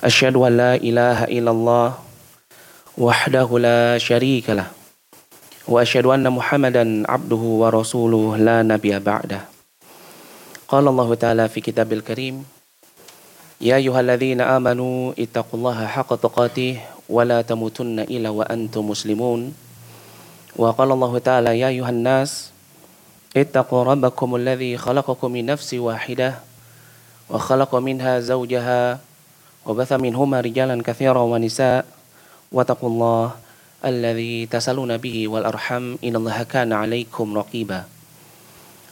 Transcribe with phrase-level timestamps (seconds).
[0.00, 1.88] أشهد أن لا إله إلا الله
[2.98, 4.66] وحده لا شريك له
[5.68, 9.40] وأشهد أن محمدا عبده ورسوله لا نبي بعده
[10.68, 12.44] قال الله تعالى في كتاب الكريم
[13.60, 16.80] يا أيها الذين آمنوا اتقوا الله حق تقاته
[17.12, 19.52] ولا تموتن إلا وأنتم مسلمون
[20.56, 22.50] وقال الله تعالى يا أيها الناس
[23.36, 26.34] اتقوا ربكم الذي خلقكم من نفس واحدة
[27.30, 29.09] وخلق منها زوجها
[29.66, 31.84] وبث منهما رجالا كثيرا ونساء.
[32.52, 33.24] واتقوا الله
[33.84, 37.84] الذي تسألون به والأرحم إن الله كان عليكم رقيبا.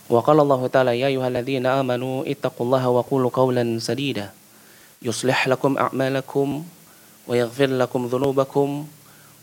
[0.08, 4.30] وقال الله تعالى يا أيها الذين آمنوا اتقوا الله وقولوا قولا سديدا.
[5.02, 6.64] يصلح لكم أعمالكم
[7.28, 8.68] ويغفر لكم ذنوبكم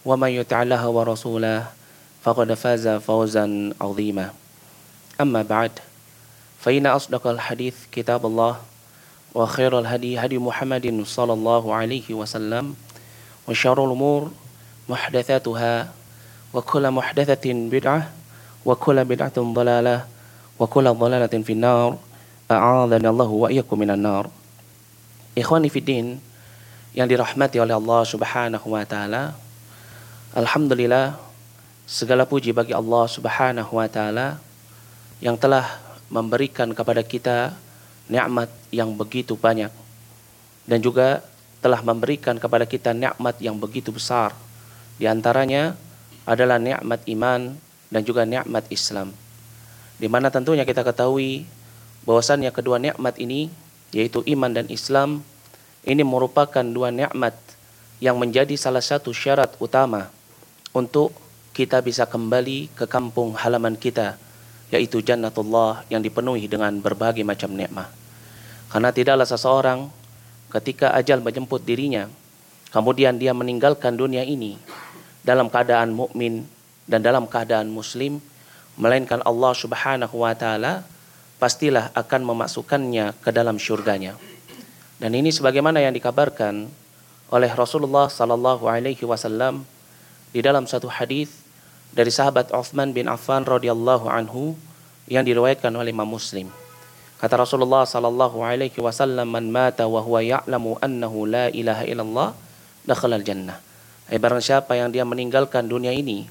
[0.06, 1.68] ومن يطع الله ورسوله
[2.24, 4.34] فقد فاز فوزا عظيما.
[5.22, 5.72] أما بعد
[6.60, 8.58] فإن أصدق الحديث كتاب الله.
[9.35, 12.75] وخير الهدي هدي محمد صلى الله عليه وسلم
[13.49, 14.31] وشر الأمور
[14.89, 15.75] محدثاتها
[16.55, 18.01] وكل محدثة بدعة
[18.67, 19.97] وكل بدعة ضلالة
[20.59, 21.91] وكل ضلالة في النار
[22.51, 24.25] أعاذنا الله وإياكم من النار
[25.39, 26.19] Ikhwani Fiddin
[26.91, 29.39] yang dirahmati oleh Allah Subhanahu wa taala.
[30.35, 31.15] Alhamdulillah
[31.87, 34.43] segala puji bagi Allah Subhanahu wa taala
[35.23, 35.79] yang telah
[36.11, 37.55] memberikan kepada kita
[38.06, 39.72] nikmat yang begitu banyak
[40.66, 41.22] dan juga
[41.62, 44.34] telah memberikan kepada kita nikmat yang begitu besar.
[45.02, 45.74] Di antaranya
[46.26, 47.58] adalah nikmat iman
[47.90, 49.14] dan juga nikmat Islam.
[49.98, 51.48] Di mana tentunya kita ketahui
[52.06, 53.50] bahwasannya kedua nikmat ini
[53.90, 55.26] yaitu iman dan Islam
[55.86, 57.34] ini merupakan dua nikmat
[58.04, 60.12] yang menjadi salah satu syarat utama
[60.76, 61.16] untuk
[61.56, 64.20] kita bisa kembali ke kampung halaman kita
[64.74, 67.90] yaitu jannatullah yang dipenuhi dengan berbagai macam nikmat.
[68.70, 69.80] Karena tidaklah seseorang
[70.50, 72.10] ketika ajal menjemput dirinya
[72.74, 74.60] kemudian dia meninggalkan dunia ini
[75.24, 76.44] dalam keadaan mukmin
[76.84, 78.20] dan dalam keadaan muslim
[78.76, 80.84] melainkan Allah Subhanahu wa taala
[81.40, 84.16] pastilah akan memasukkannya ke dalam syurganya.
[85.00, 86.72] Dan ini sebagaimana yang dikabarkan
[87.32, 89.68] oleh Rasulullah sallallahu alaihi wasallam
[90.32, 91.45] di dalam satu hadis
[91.96, 94.60] dari sahabat Uthman bin Affan radhiyallahu anhu
[95.08, 96.52] yang diriwayatkan oleh Imam Muslim.
[97.16, 102.30] Kata Rasulullah sallallahu alaihi wasallam, "Man mata wa huwa ya'lamu annahu la ilaha illallah,
[102.84, 103.64] dakhala jannah."
[104.12, 106.28] Eh, barang siapa yang dia meninggalkan dunia ini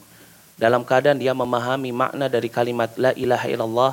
[0.54, 3.92] dalam keadaan dia memahami makna dari kalimat la ilaha illallah,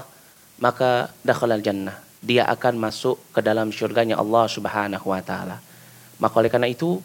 [0.62, 1.98] maka dakhala jannah.
[2.22, 5.58] Dia akan masuk ke dalam syurganya Allah Subhanahu wa taala.
[6.22, 7.02] Maka oleh karena itu,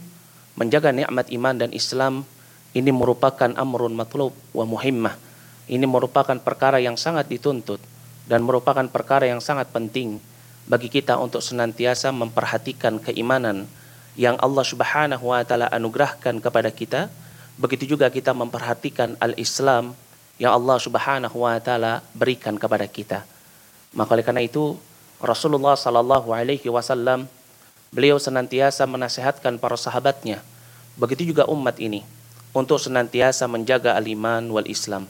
[0.60, 2.28] menjaga nikmat iman dan Islam
[2.76, 5.16] ini merupakan amrun matlub wa muhimmah.
[5.64, 7.80] Ini merupakan perkara yang sangat dituntut
[8.28, 10.20] dan merupakan perkara yang sangat penting
[10.68, 13.64] bagi kita untuk senantiasa memperhatikan keimanan
[14.12, 17.08] yang Allah Subhanahu wa taala anugerahkan kepada kita.
[17.56, 19.96] Begitu juga kita memperhatikan al-Islam
[20.36, 23.24] yang Allah Subhanahu wa taala berikan kepada kita.
[23.96, 24.76] Maka oleh karena itu
[25.16, 27.24] Rasulullah sallallahu alaihi wasallam
[27.88, 30.44] beliau senantiasa menasihatkan para sahabatnya
[31.00, 32.04] begitu juga umat ini
[32.56, 35.04] untuk senantiasa menjaga al-iman wal Islam.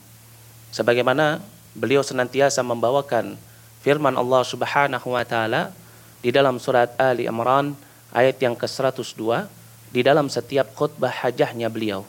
[0.75, 1.39] Sebagaimana
[1.79, 3.39] beliau senantiasa membawakan
[3.87, 5.71] firman Allah Subhanahu wa taala
[6.27, 7.79] di dalam surat Ali Imran
[8.11, 9.47] ayat yang ke-102
[9.95, 12.03] di dalam setiap khutbah hajahnya beliau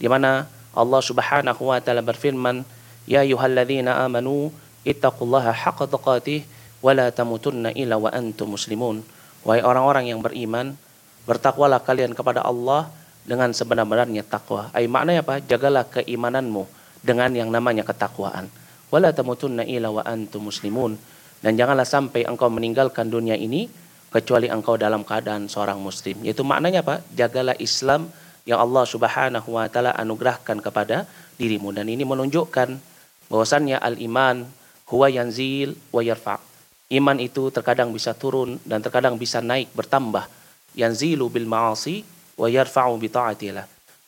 [0.00, 2.64] di mana Allah Subhanahu wa taala berfirman
[3.04, 4.48] ya ayyuhalladzina amanu
[4.88, 6.48] ittaqullaha haqqa tuqatih
[6.80, 9.04] wa la tamutunna illa wa antum muslimun
[9.44, 10.72] wahai orang-orang yang beriman
[11.28, 12.88] bertakwalah kalian kepada Allah
[13.24, 14.72] dengan sebenar-benarnya takwa.
[14.72, 15.40] Ai maknanya apa?
[15.44, 16.64] Jagalah keimananmu
[17.00, 18.48] dengan yang namanya ketakwaan.
[18.90, 20.98] Wala tamutunna illa wa antum muslimun.
[21.40, 23.64] Dan janganlah sampai engkau meninggalkan dunia ini
[24.12, 26.20] kecuali engkau dalam keadaan seorang muslim.
[26.20, 27.00] Yaitu maknanya apa?
[27.16, 28.12] Jagalah Islam
[28.44, 31.08] yang Allah Subhanahu wa taala anugerahkan kepada
[31.40, 32.76] dirimu dan ini menunjukkan
[33.30, 34.44] bahwasannya al-iman
[34.90, 36.42] huwa yanzil wa yarfa.
[36.90, 40.26] Iman itu terkadang bisa turun dan terkadang bisa naik bertambah.
[40.74, 42.02] Yanzilu bil ma'asi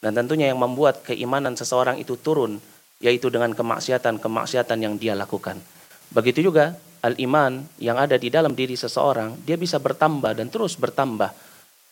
[0.01, 2.59] Dan tentunya yang membuat keimanan seseorang itu turun
[3.03, 5.59] yaitu dengan kemaksiatan-kemaksiatan yang dia lakukan.
[6.15, 11.35] Begitu juga al-iman yang ada di dalam diri seseorang, dia bisa bertambah dan terus bertambah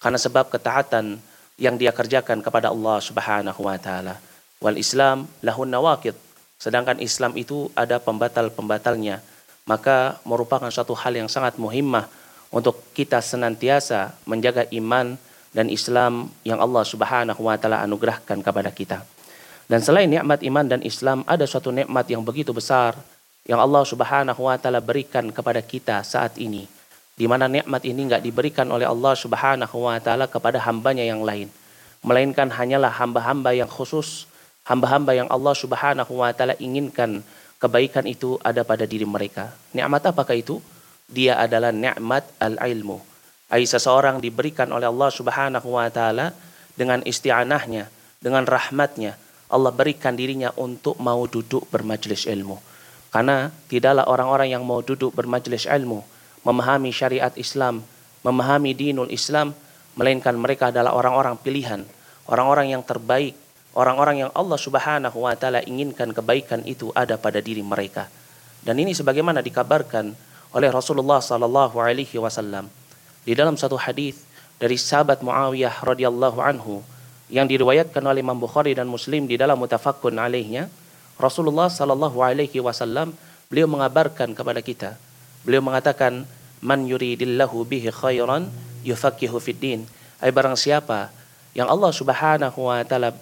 [0.01, 1.19] karena sebab ketaatan
[1.61, 4.17] yang dia kerjakan kepada Allah Subhanahu wa taala.
[4.63, 6.17] Wal Islam lahun nawaqid.
[6.57, 9.21] Sedangkan Islam itu ada pembatal-pembatalnya.
[9.69, 12.09] Maka merupakan suatu hal yang sangat muhimmah
[12.49, 15.21] untuk kita senantiasa menjaga iman
[15.51, 19.03] dan Islam yang Allah Subhanahu wa taala anugerahkan kepada kita.
[19.71, 22.99] Dan selain nikmat iman dan Islam ada suatu nikmat yang begitu besar
[23.47, 26.67] yang Allah Subhanahu wa taala berikan kepada kita saat ini
[27.19, 31.51] di mana nikmat ini nggak diberikan oleh Allah Subhanahu wa taala kepada hambanya yang lain
[32.01, 34.25] melainkan hanyalah hamba-hamba yang khusus
[34.65, 37.23] hamba-hamba yang Allah Subhanahu wa taala inginkan
[37.61, 39.53] kebaikan itu ada pada diri mereka.
[39.77, 40.65] Nikmat apakah itu?
[41.11, 43.10] Dia adalah nikmat al-ilmu
[43.51, 46.33] ai seseorang diberikan oleh Allah Subhanahu wa taala
[46.79, 47.91] dengan isti'anahnya
[48.23, 49.19] dengan rahmatnya
[49.51, 52.57] Allah berikan dirinya untuk mau duduk bermajlis ilmu
[53.11, 56.07] karena tidaklah orang-orang yang mau duduk bermajlis ilmu
[56.47, 57.85] memahami syariat Islam,
[58.25, 59.53] memahami dinul Islam,
[59.97, 61.85] melainkan mereka adalah orang-orang pilihan,
[62.31, 63.37] orang-orang yang terbaik,
[63.77, 68.09] orang-orang yang Allah Subhanahu wa taala inginkan kebaikan itu ada pada diri mereka.
[68.61, 70.13] Dan ini sebagaimana dikabarkan
[70.53, 72.69] oleh Rasulullah sallallahu alaihi wasallam
[73.25, 74.23] di dalam satu hadis
[74.61, 76.81] dari sahabat Muawiyah radhiyallahu anhu
[77.31, 80.67] yang diriwayatkan oleh Imam Bukhari dan Muslim di dalam mutafakkun alaihnya
[81.21, 83.13] Rasulullah sallallahu alaihi wasallam
[83.53, 84.97] beliau mengabarkan kepada kita
[85.41, 86.29] Beliau mengatakan
[86.61, 88.53] man yuridillahu bihi khairan
[88.85, 89.89] yufaqihu fiddin.
[90.21, 91.09] Ai barang siapa
[91.57, 93.17] yang Allah Subhanahu wa taala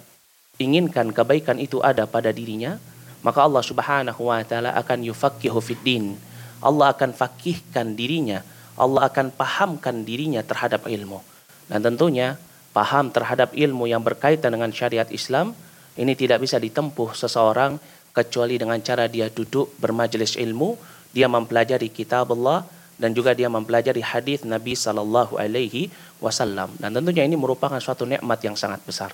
[0.59, 2.75] inginkan kebaikan itu ada pada dirinya,
[3.23, 6.19] maka Allah Subhanahu wa taala akan yufaqihu fiddin.
[6.59, 8.43] Allah akan fakihkan dirinya,
[8.79, 11.19] Allah akan pahamkan dirinya terhadap ilmu.
[11.67, 12.39] Dan tentunya
[12.71, 15.51] paham terhadap ilmu yang berkaitan dengan syariat Islam
[15.99, 17.75] ini tidak bisa ditempuh seseorang
[18.15, 20.79] kecuali dengan cara dia duduk bermajelis ilmu
[21.11, 22.65] dia mempelajari kitab Allah
[22.99, 25.89] dan juga dia mempelajari hadis Nabi Sallallahu Alaihi
[26.19, 29.11] Wasallam dan tentunya ini merupakan suatu nikmat yang sangat besar.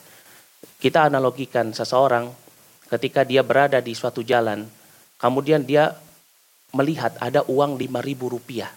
[0.81, 2.29] Kita analogikan seseorang
[2.89, 4.65] ketika dia berada di suatu jalan,
[5.17, 5.93] kemudian dia
[6.75, 8.69] melihat ada uang lima ribu rupiah.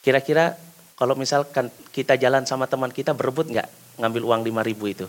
[0.00, 0.56] Kira-kira
[0.96, 3.68] kalau misalkan kita jalan sama teman kita berebut nggak
[4.00, 5.06] ngambil uang lima ribu itu?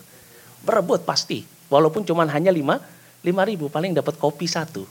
[0.62, 1.42] Berebut pasti,
[1.72, 2.78] walaupun cuma hanya lima
[3.22, 4.84] lima ribu paling dapat kopi satu,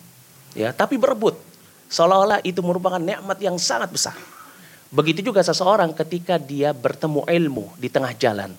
[0.58, 1.52] ya tapi berebut
[1.92, 4.16] Seolah-olah itu merupakan nikmat yang sangat besar.
[4.96, 8.56] Begitu juga seseorang ketika dia bertemu ilmu di tengah jalan.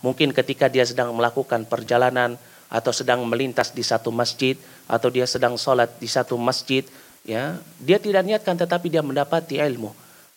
[0.00, 2.40] Mungkin ketika dia sedang melakukan perjalanan
[2.72, 4.56] atau sedang melintas di satu masjid
[4.88, 6.80] atau dia sedang sholat di satu masjid,
[7.28, 9.92] ya dia tidak niatkan tetapi dia mendapati ilmu.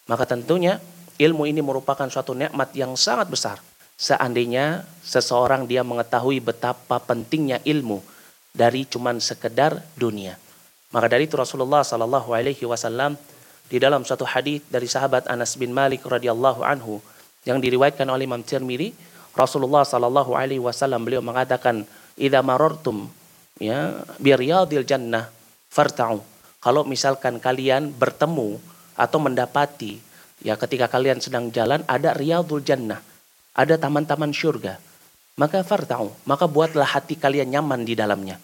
[0.05, 0.77] Maka tentunya
[1.17, 3.57] ilmu ini merupakan suatu nikmat yang sangat besar.
[3.95, 8.03] Seandainya seseorang dia mengetahui betapa pentingnya ilmu
[8.51, 10.35] dari cuman sekedar dunia.
[10.91, 13.19] Maka dari itu Rasulullah Sallallahu Alaihi Wasallam
[13.67, 17.01] di dalam satu hadis dari sahabat Anas bin Malik radhiyallahu anhu
[17.47, 18.93] yang diriwayatkan oleh Imam Tirmidzi,
[19.35, 21.83] Rasulullah Sallallahu Alaihi Wasallam beliau mengatakan,
[22.15, 23.11] "Idza marartum
[23.59, 25.27] ya bi riyadil jannah
[25.67, 26.21] farta'u."
[26.63, 28.57] Kalau misalkan kalian bertemu
[28.95, 29.99] atau mendapati
[30.43, 32.99] ya ketika kalian sedang jalan ada riyadul jannah,
[33.55, 34.79] ada taman-taman syurga,
[35.39, 38.39] maka farta'u, maka buatlah hati kalian nyaman di dalamnya.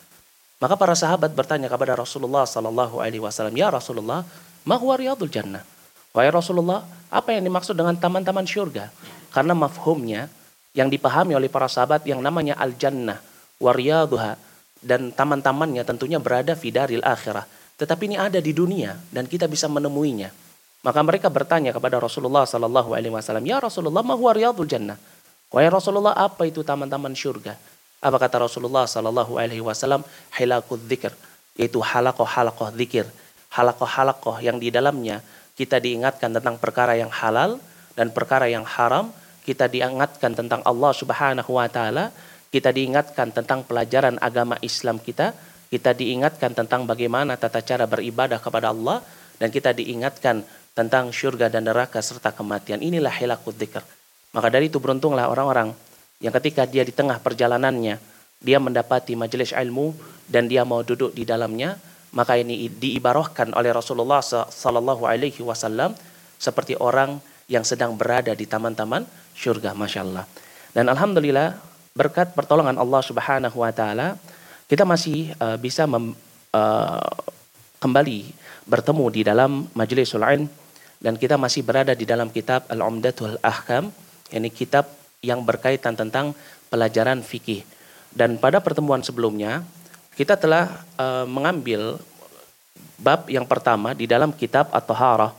[0.61, 4.21] Maka para sahabat bertanya kepada Rasulullah sallallahu alaihi wasallam, "Ya Rasulullah,
[4.67, 5.65] ma huwa riyadul jannah?"
[6.11, 8.91] Wahai Rasulullah, apa yang dimaksud dengan taman-taman syurga?
[9.31, 10.27] Karena mafhumnya
[10.75, 13.23] yang dipahami oleh para sahabat yang namanya al-jannah
[13.63, 14.35] wariyaduha
[14.83, 17.47] dan taman-tamannya tentunya berada fidaril akhirah.
[17.81, 20.29] Tetapi ini ada di dunia dan kita bisa menemuinya.
[20.85, 24.97] Maka mereka bertanya kepada Rasulullah sallallahu alaihi wasallam, "Ya Rasulullah, ma riyadul jannah?"
[25.51, 27.59] Wahai Rasulullah, apa itu taman-taman syurga?
[27.99, 30.01] Apa kata Rasulullah Sallallahu Alaihi Wasallam?
[30.31, 31.11] Hilakul dzikr,
[31.59, 33.03] yaitu halakoh halakoh dzikir,
[33.53, 35.19] halakoh halakoh yang di dalamnya
[35.59, 37.61] kita diingatkan tentang perkara yang halal
[37.93, 39.13] dan perkara yang haram.
[39.45, 42.09] Kita diingatkan tentang Allah Subhanahu Wa Taala.
[42.49, 45.37] Kita diingatkan tentang pelajaran agama Islam kita.
[45.71, 48.99] Kita diingatkan tentang bagaimana tata cara beribadah kepada Allah
[49.39, 50.43] dan kita diingatkan
[50.75, 52.83] tentang syurga dan neraka serta kematian.
[52.83, 53.79] Inilah hilakul dzikr.
[54.35, 55.71] Maka dari itu beruntunglah orang-orang
[56.21, 57.97] yang ketika dia di tengah perjalanannya
[58.41, 59.93] dia mendapati majelis ilmu
[60.29, 61.75] dan dia mau duduk di dalamnya
[62.13, 65.97] maka ini diibarahkan oleh Rasulullah sallallahu alaihi wasallam
[66.37, 67.17] seperti orang
[67.49, 70.25] yang sedang berada di taman-taman syurga Masya Allah
[70.77, 71.57] dan Alhamdulillah
[71.97, 74.17] berkat pertolongan Allah subhanahu wa ta'ala
[74.71, 76.15] kita masih uh, bisa mem,
[76.55, 77.11] uh,
[77.83, 78.31] kembali
[78.63, 80.47] bertemu di dalam majelisul ilm
[81.03, 83.91] dan kita masih berada di dalam kitab Al-Umdatul Ahkam
[84.31, 84.87] ini kitab
[85.19, 86.31] yang berkaitan tentang
[86.71, 87.67] pelajaran fikih.
[88.15, 89.67] Dan pada pertemuan sebelumnya
[90.15, 91.99] kita telah uh, mengambil
[92.95, 95.35] bab yang pertama di dalam kitab At-Taharah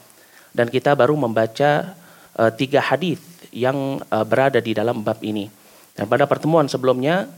[0.52, 1.96] dan kita baru membaca
[2.36, 3.16] uh, tiga hadis
[3.48, 5.48] yang uh, berada di dalam bab ini.
[5.96, 7.32] Dan pada pertemuan sebelumnya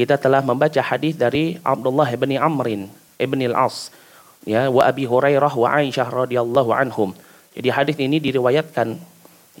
[0.00, 2.88] kita telah membaca hadis dari Abdullah bin Amrin
[3.20, 3.92] ibn al-As
[4.48, 7.12] ya wa Abi Hurairah wa Aisyah radhiyallahu anhum.
[7.52, 8.96] Jadi hadis ini diriwayatkan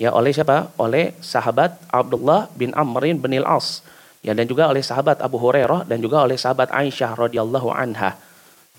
[0.00, 0.72] ya oleh siapa?
[0.80, 3.84] Oleh sahabat Abdullah bin Amrin bin al-As
[4.24, 8.16] ya dan juga oleh sahabat Abu Hurairah dan juga oleh sahabat Aisyah radhiyallahu anha.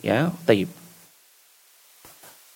[0.02, 0.66] Ya, taib.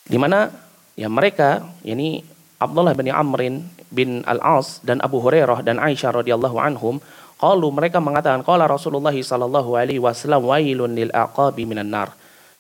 [0.10, 0.50] Di mana
[0.98, 2.26] ya mereka ini
[2.58, 6.98] Abdullah bin Amrin bin Al-As dan Abu Hurairah dan Aisyah radhiyallahu anhum
[7.36, 12.15] qalu mereka mengatakan qala Rasulullah sallallahu alaihi wasallam wailun lil aqabi minan nar.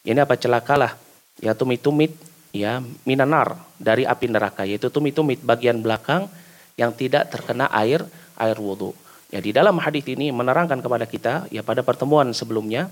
[0.05, 0.93] Ini apa celakalah
[1.41, 2.13] ya tumit-tumit
[2.53, 6.29] ya minan nar dari api neraka yaitu tumit-tumit bagian belakang
[6.75, 8.03] yang tidak terkena air
[8.37, 8.93] air wudu.
[9.33, 12.91] Ya di dalam hadis ini menerangkan kepada kita ya pada pertemuan sebelumnya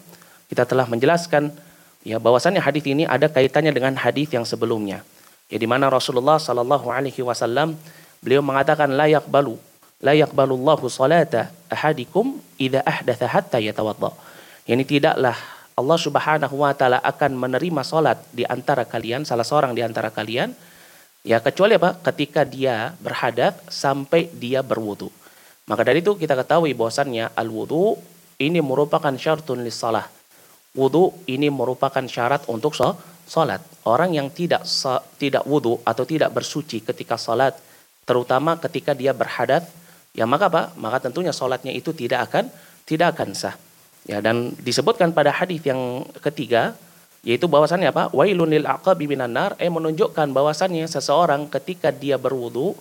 [0.50, 1.54] kita telah menjelaskan
[2.04, 5.06] ya bahwasannya hadis ini ada kaitannya dengan hadis yang sebelumnya
[5.48, 7.78] ya di mana Rasulullah Shallallahu Alaihi Wasallam
[8.20, 9.56] beliau mengatakan layak balu
[10.04, 14.12] layak balullahu salata ahadikum idza ahdatha hatta yatawadda.
[14.68, 15.36] Yani tidaklah
[15.74, 20.54] Allah Subhanahu wa taala akan menerima salat di antara kalian salah seorang di antara kalian
[21.26, 25.10] ya kecuali apa ketika dia berhadat sampai dia berwudu.
[25.66, 27.96] Maka dari itu kita ketahui bahwasannya al wudu
[28.44, 30.06] ini merupakan syartun lis salah.
[30.76, 33.62] Wudu ini merupakan syarat untuk salat.
[33.86, 34.66] Orang yang tidak
[35.16, 37.54] tidak wudu atau tidak bersuci ketika salat,
[38.10, 39.64] terutama ketika dia berhadat,
[40.14, 40.72] ya maka apa?
[40.78, 42.48] Maka tentunya salatnya itu tidak akan
[42.86, 43.58] tidak akan sah.
[44.08, 46.78] Ya dan disebutkan pada hadis yang ketiga
[47.24, 48.12] yaitu bahwasannya apa?
[48.12, 52.76] Wailun lil aqabi eh menunjukkan bahwasannya seseorang ketika dia berwudu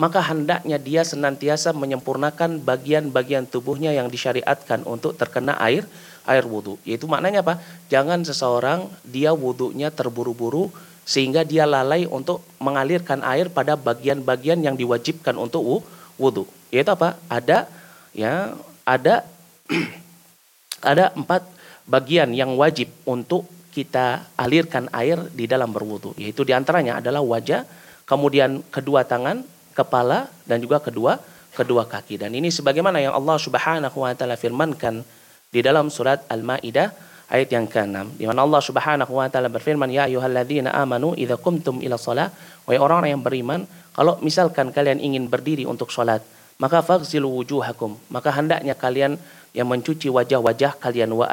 [0.00, 5.84] maka hendaknya dia senantiasa menyempurnakan bagian-bagian tubuhnya yang disyariatkan untuk terkena air
[6.24, 6.80] air wudhu.
[6.88, 7.60] Yaitu maknanya apa?
[7.92, 10.72] Jangan seseorang dia wudhunya terburu-buru
[11.04, 15.84] sehingga dia lalai untuk mengalirkan air pada bagian-bagian yang diwajibkan untuk
[16.16, 16.48] wudhu.
[16.72, 17.20] Yaitu apa?
[17.28, 17.68] Ada
[18.16, 19.22] ya ada
[20.90, 21.44] ada empat
[21.86, 26.16] bagian yang wajib untuk kita alirkan air di dalam berwudhu.
[26.16, 27.68] Yaitu di antaranya adalah wajah,
[28.08, 29.44] kemudian kedua tangan,
[29.76, 31.20] kepala, dan juga kedua
[31.52, 32.16] kedua kaki.
[32.16, 35.04] Dan ini sebagaimana yang Allah Subhanahu wa taala firmankan
[35.52, 40.04] di dalam surat Al-Maidah ayat yang ke-6 di mana Allah Subhanahu wa taala berfirman ya
[40.04, 42.28] ayyuhalladzina amanu idza qumtum ila shalah
[42.68, 43.60] wahai orang-orang yang beriman
[43.96, 46.20] kalau misalkan kalian ingin berdiri untuk salat
[46.62, 47.98] maka faghsilu wujuhakum.
[48.06, 49.18] Maka hendaknya kalian
[49.50, 51.26] yang mencuci wajah-wajah kalian wa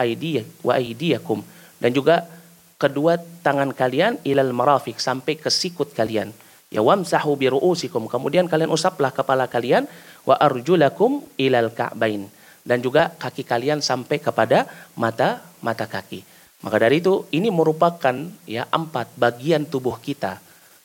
[0.74, 1.46] aydiyakum
[1.78, 2.26] dan juga
[2.82, 6.34] kedua tangan kalian ilal marafiq sampai ke sikut kalian.
[6.70, 8.10] Ya wamsahu bi ru'usikum.
[8.10, 9.86] Kemudian kalian usaplah kepala kalian
[10.26, 12.26] wa arjulakum ilal ka'bain.
[12.62, 16.22] Dan juga kaki kalian sampai kepada mata mata kaki.
[16.62, 18.14] Maka dari itu ini merupakan
[18.46, 20.38] ya empat bagian tubuh kita.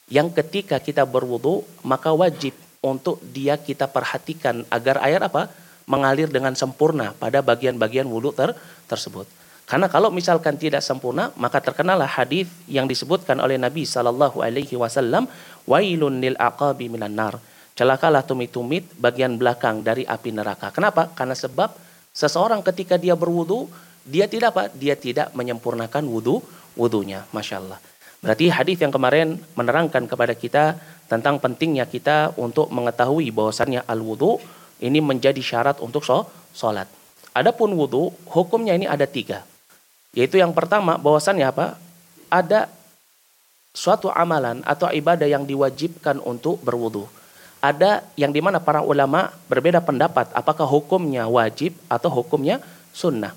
[0.09, 5.49] Yang ketika kita berwudu maka wajib untuk dia kita perhatikan agar air apa
[5.89, 8.53] mengalir dengan sempurna pada bagian-bagian wudhu ter
[8.85, 9.25] tersebut.
[9.65, 15.25] Karena kalau misalkan tidak sempurna, maka terkenalah hadis yang disebutkan oleh Nabi Shallallahu Alaihi Wasallam,
[15.65, 17.41] wailun lil aqabi minan nar
[17.75, 20.71] celakalah tumit-tumit bagian belakang dari api neraka.
[20.71, 21.11] Kenapa?
[21.11, 21.75] Karena sebab
[22.15, 23.67] seseorang ketika dia berwudu,
[24.07, 24.65] dia tidak apa?
[24.71, 26.39] Dia tidak menyempurnakan wudu
[26.79, 27.27] wudunya.
[27.35, 27.79] Masya Allah.
[28.25, 30.81] Berarti hadis yang kemarin menerangkan kepada kita
[31.13, 34.41] tentang pentingnya kita untuk mengetahui bahwasannya al-wudu
[34.81, 36.01] ini menjadi syarat untuk
[36.57, 36.89] sholat.
[37.37, 39.45] Adapun wudu, hukumnya ini ada tiga.
[40.17, 41.77] Yaitu yang pertama bahwasannya apa?
[42.33, 42.73] Ada
[43.77, 47.05] suatu amalan atau ibadah yang diwajibkan untuk berwudu
[47.65, 52.61] ada yang di mana para ulama berbeda pendapat apakah hukumnya wajib atau hukumnya
[52.93, 53.33] sunnah.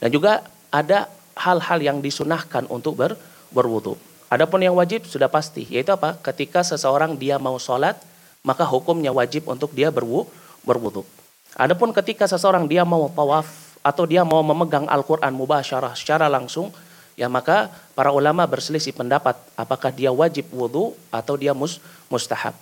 [0.00, 3.20] Dan juga ada hal-hal yang disunahkan untuk ber,
[3.52, 4.00] berwudu.
[4.26, 6.18] Adapun yang wajib sudah pasti, yaitu apa?
[6.18, 7.94] Ketika seseorang dia mau sholat,
[8.42, 10.26] maka hukumnya wajib untuk dia berwu,
[10.66, 11.06] berwudu.
[11.54, 16.74] Adapun ketika seseorang dia mau tawaf atau dia mau memegang Al-Quran mubasyarah secara langsung,
[17.14, 21.78] ya maka para ulama berselisih pendapat apakah dia wajib wudu atau dia mus,
[22.10, 22.52] mustahab.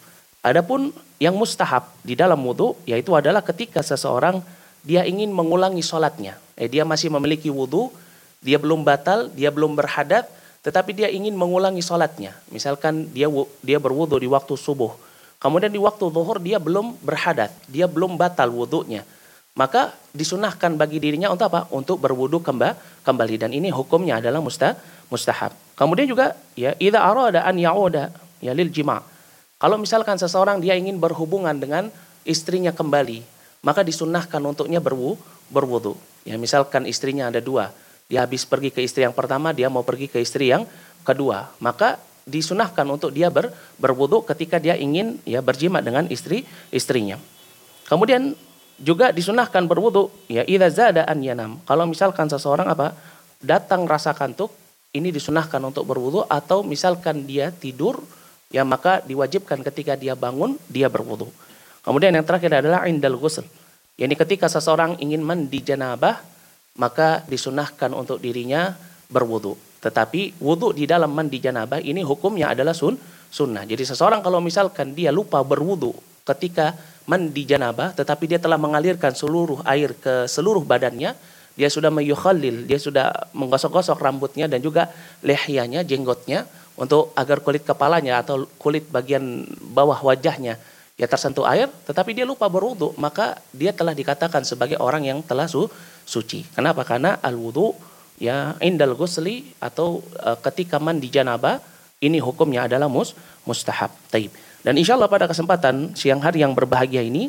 [0.44, 4.44] Adapun yang mustahab di dalam wudhu yaitu adalah ketika seseorang
[4.85, 6.37] dia ingin mengulangi sholatnya.
[6.61, 7.88] Eh, dia masih memiliki wudhu,
[8.44, 10.28] dia belum batal, dia belum berhadat,
[10.64, 12.33] tetapi dia ingin mengulangi sholatnya.
[12.49, 13.28] Misalkan dia
[13.61, 14.97] dia berwudhu di waktu subuh,
[15.37, 19.04] kemudian di waktu zuhur dia belum berhadat, dia belum batal wudhunya.
[19.54, 21.71] Maka disunahkan bagi dirinya untuk apa?
[21.71, 24.75] Untuk berwudhu kembali dan ini hukumnya adalah musta,
[25.12, 25.54] mustahab.
[25.78, 28.11] Kemudian juga ya idza arada an ya'uda
[28.42, 29.14] ya lil jima'
[29.64, 31.88] Kalau misalkan seseorang dia ingin berhubungan dengan
[32.26, 33.25] istrinya kembali,
[33.64, 35.16] maka disunahkan untuknya berwu,
[35.49, 35.97] berwudu.
[36.28, 37.73] Ya, misalkan istrinya ada dua,
[38.14, 40.71] dia habis pergi ke istri yang pertama, dia mau pergi ke istri yang
[41.02, 47.18] kedua, maka disunahkan untuk dia ber, berwudu ketika dia ingin ya berjima dengan istri istrinya.
[47.90, 48.38] Kemudian
[48.78, 51.59] juga disunahkan berwudu ya idza zada an yanam.
[51.66, 52.94] Kalau misalkan seseorang apa
[53.42, 54.54] datang rasa kantuk,
[54.94, 57.99] ini disunahkan untuk berwudu atau misalkan dia tidur
[58.47, 61.26] ya maka diwajibkan ketika dia bangun dia berwudu.
[61.83, 63.42] Kemudian yang terakhir adalah indal ghusl.
[63.99, 66.33] Yani ketika seseorang ingin mandi janabah
[66.78, 68.74] maka disunahkan untuk dirinya
[69.06, 69.54] berwudu.
[69.78, 72.96] Tetapi wudhu di dalam mandi janabah ini hukumnya adalah sun,
[73.28, 73.68] sunnah.
[73.68, 75.92] Jadi seseorang kalau misalkan dia lupa berwudhu
[76.24, 76.72] ketika
[77.04, 81.12] mandi janabah, tetapi dia telah mengalirkan seluruh air ke seluruh badannya,
[81.54, 84.88] dia sudah meyukhalil, dia sudah menggosok-gosok rambutnya dan juga
[85.20, 90.58] lehyanya, jenggotnya, untuk agar kulit kepalanya atau kulit bagian bawah wajahnya
[90.94, 95.50] ya tersentuh air, tetapi dia lupa berwudhu, maka dia telah dikatakan sebagai orang yang telah
[95.50, 95.66] su
[96.06, 96.46] suci.
[96.54, 96.86] Kenapa?
[96.86, 97.74] Karena al-wudhu
[98.22, 101.58] ya indal gusli atau uh, ketika mandi janabah
[101.98, 103.90] ini hukumnya adalah mus mustahab.
[104.12, 104.30] Taib.
[104.62, 107.28] Dan insya Allah pada kesempatan siang hari yang berbahagia ini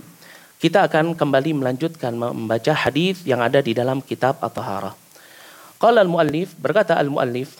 [0.61, 4.95] kita akan kembali melanjutkan membaca hadis yang ada di dalam kitab At-Taharah.
[5.81, 7.59] Qala al-muallif berkata al-muallif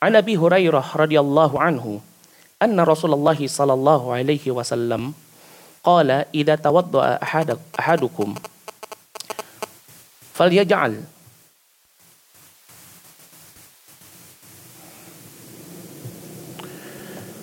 [0.00, 2.00] An Abi Hurairah radhiyallahu anhu
[2.56, 5.12] anna Rasulullah sallallahu alaihi wasallam
[5.80, 7.20] qala idza tawaddaa
[7.76, 8.36] ahadukum
[10.36, 11.00] falyaj'al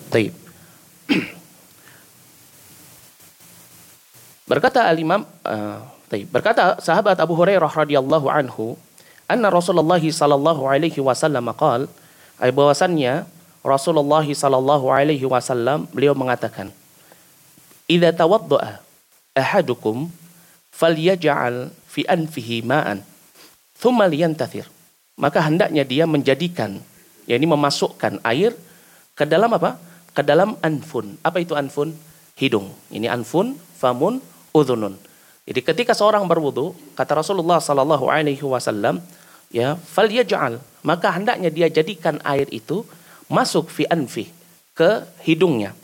[0.08, 0.32] Taib.
[4.48, 5.84] Berkata al-Imam uh,
[6.32, 8.80] berkata sahabat Abu Hurairah radhiyallahu anhu,
[9.28, 11.92] anna Rasulullah sallallahu alaihi wasallam qaal,
[12.40, 13.28] ay bahwasannya
[13.68, 16.72] Rasulullah sallallahu alaihi wasallam beliau mengatakan,
[17.88, 18.84] "Idza tawaddaa
[19.34, 20.12] ahadukum
[20.72, 23.02] falyaj'al fi anfihi ma'an,
[23.80, 24.68] thumma liyantathir."
[25.18, 26.78] Maka hendaknya dia menjadikan
[27.26, 28.54] yakni memasukkan air
[29.18, 29.82] ke dalam apa?
[30.18, 31.14] ke dalam anfun.
[31.22, 31.94] Apa itu anfun?
[32.42, 32.74] Hidung.
[32.90, 34.18] Ini anfun, famun,
[34.50, 34.98] udhunun.
[35.46, 38.98] Jadi ketika seorang berwudu, kata Rasulullah sallallahu alaihi wasallam,
[39.54, 42.82] ya, fal yaj'al, maka hendaknya dia jadikan air itu
[43.30, 44.26] masuk fi anfi
[44.74, 45.78] ke hidungnya.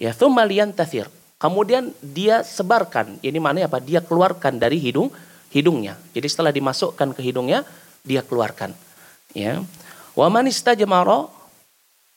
[0.00, 1.12] Ya, thumma liyantathir.
[1.44, 3.20] Kemudian dia sebarkan.
[3.20, 3.76] Ini maknanya apa?
[3.76, 5.12] Dia keluarkan dari hidung
[5.52, 6.00] hidungnya.
[6.16, 7.68] Jadi setelah dimasukkan ke hidungnya,
[8.00, 8.72] dia keluarkan.
[9.36, 9.60] Ya.
[10.16, 11.28] Wa man istajmara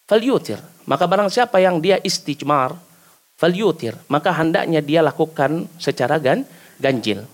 [0.07, 0.63] falyutir.
[0.87, 2.79] Maka barang siapa yang dia istijmar,
[3.35, 6.47] falyutir, maka hendaknya dia lakukan secara gan,
[6.79, 7.27] ganjil.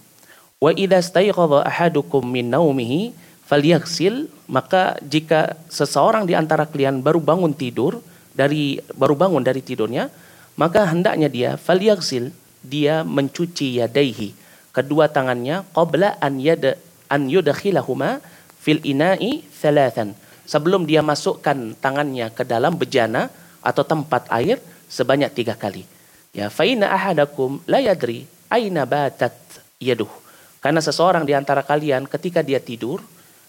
[0.58, 3.14] Wa idza stayqadha ahadukum min naumihi
[3.46, 8.02] falyaghsil, maka jika seseorang di antara kalian baru bangun tidur
[8.34, 10.10] dari baru bangun dari tidurnya,
[10.60, 12.30] maka hendaknya dia falyaghsil,
[12.64, 14.34] dia mencuci yadaihi,
[14.72, 16.78] kedua tangannya qabla an yada
[17.10, 18.24] an yudkhilahuma
[18.62, 20.16] fil ina'i thalathan.
[20.44, 23.32] Sebelum dia masukkan tangannya ke dalam bejana,
[23.64, 24.60] atau tempat air
[24.92, 25.88] sebanyak tiga kali.
[26.36, 29.34] Ya, faina ahadakum la yadri aina batat
[29.80, 30.12] yaduh.
[30.60, 33.00] Karena seseorang di antara kalian ketika dia tidur,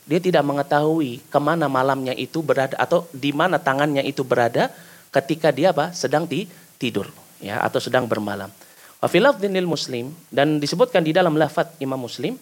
[0.07, 4.71] dia tidak mengetahui ke mana malamnya itu berada atau di mana tangannya itu berada
[5.11, 6.47] ketika dia apa sedang di
[6.79, 7.09] tidur
[7.43, 8.51] ya atau sedang bermalam.
[9.05, 12.41] Wa dinil muslim dan disebutkan di dalam lafaz Imam Muslim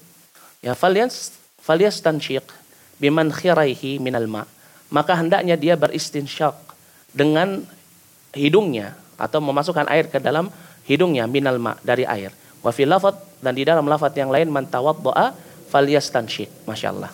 [0.62, 2.46] ya falyas falyas tansyiq
[3.02, 4.46] biman khiraihi minal ma.
[4.92, 6.54] Maka hendaknya dia beristinsyak
[7.10, 7.64] dengan
[8.36, 10.52] hidungnya atau memasukkan air ke dalam
[10.86, 12.30] hidungnya minal ma dari air.
[12.62, 12.94] Wa fil
[13.42, 15.34] dan di dalam lafad yang lain man tawaddaa
[15.66, 16.68] falyastanshik.
[16.68, 17.10] Masyaallah.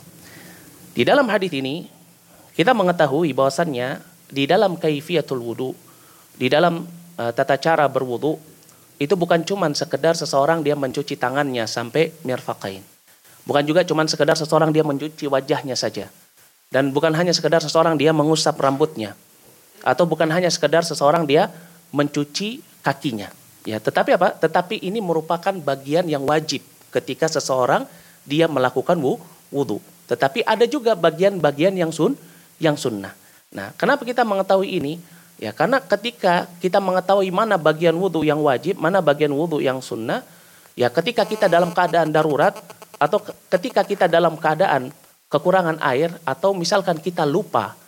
[0.93, 1.89] Di dalam hadis ini
[2.53, 5.71] kita mengetahui bahwasannya di dalam kaifiyatul wudu,
[6.37, 6.85] di dalam
[7.19, 8.39] uh, tata cara berwudu
[8.99, 12.83] itu bukan cuma sekedar seseorang dia mencuci tangannya sampai mirfaqain.
[13.47, 16.11] Bukan juga cuma sekedar seseorang dia mencuci wajahnya saja.
[16.69, 19.17] Dan bukan hanya sekedar seseorang dia mengusap rambutnya
[19.81, 21.49] atau bukan hanya sekedar seseorang dia
[21.95, 23.33] mencuci kakinya.
[23.65, 24.37] Ya, tetapi apa?
[24.37, 26.61] Tetapi ini merupakan bagian yang wajib
[26.93, 27.89] ketika seseorang
[28.29, 28.97] dia melakukan
[29.49, 29.81] wudhu.
[30.09, 32.17] Tetapi ada juga bagian-bagian yang sun,
[32.61, 33.13] yang sunnah.
[33.53, 35.01] Nah, kenapa kita mengetahui ini?
[35.39, 40.27] Ya, karena ketika kita mengetahui mana bagian wudhu yang wajib, mana bagian wudhu yang sunnah,
[40.75, 42.59] ya ketika kita dalam keadaan darurat
[42.99, 44.91] atau ketika kita dalam keadaan
[45.31, 47.79] kekurangan air atau misalkan kita lupa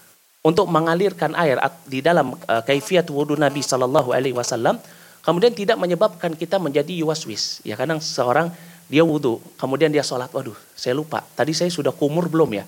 [0.47, 1.59] untuk mengalirkan air
[1.91, 4.79] di dalam uh, kaifiat wudhu Nabi Shallallahu Alaihi Wasallam
[5.21, 8.55] kemudian tidak menyebabkan kita menjadi yuwaswis ya kadang seorang
[8.87, 11.27] dia wudhu kemudian dia sholat waduh saya lupa.
[11.35, 12.65] Tadi saya sudah kumur belum ya?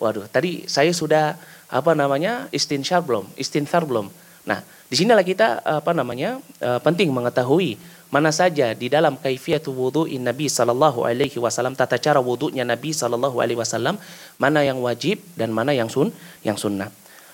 [0.00, 1.36] Waduh tadi saya sudah
[1.68, 4.08] apa namanya istinsyar belum istinthar belum
[4.42, 7.78] nah di sinilah kita apa namanya uh, penting mengetahui
[8.12, 9.64] mana saja di dalam kaifiat
[10.12, 13.96] in Nabi sallallahu alaihi wasallam tata cara wudhunya Nabi sallallahu alaihi wasallam
[14.36, 16.12] mana yang wajib dan mana yang sun
[16.44, 16.92] yang sunnah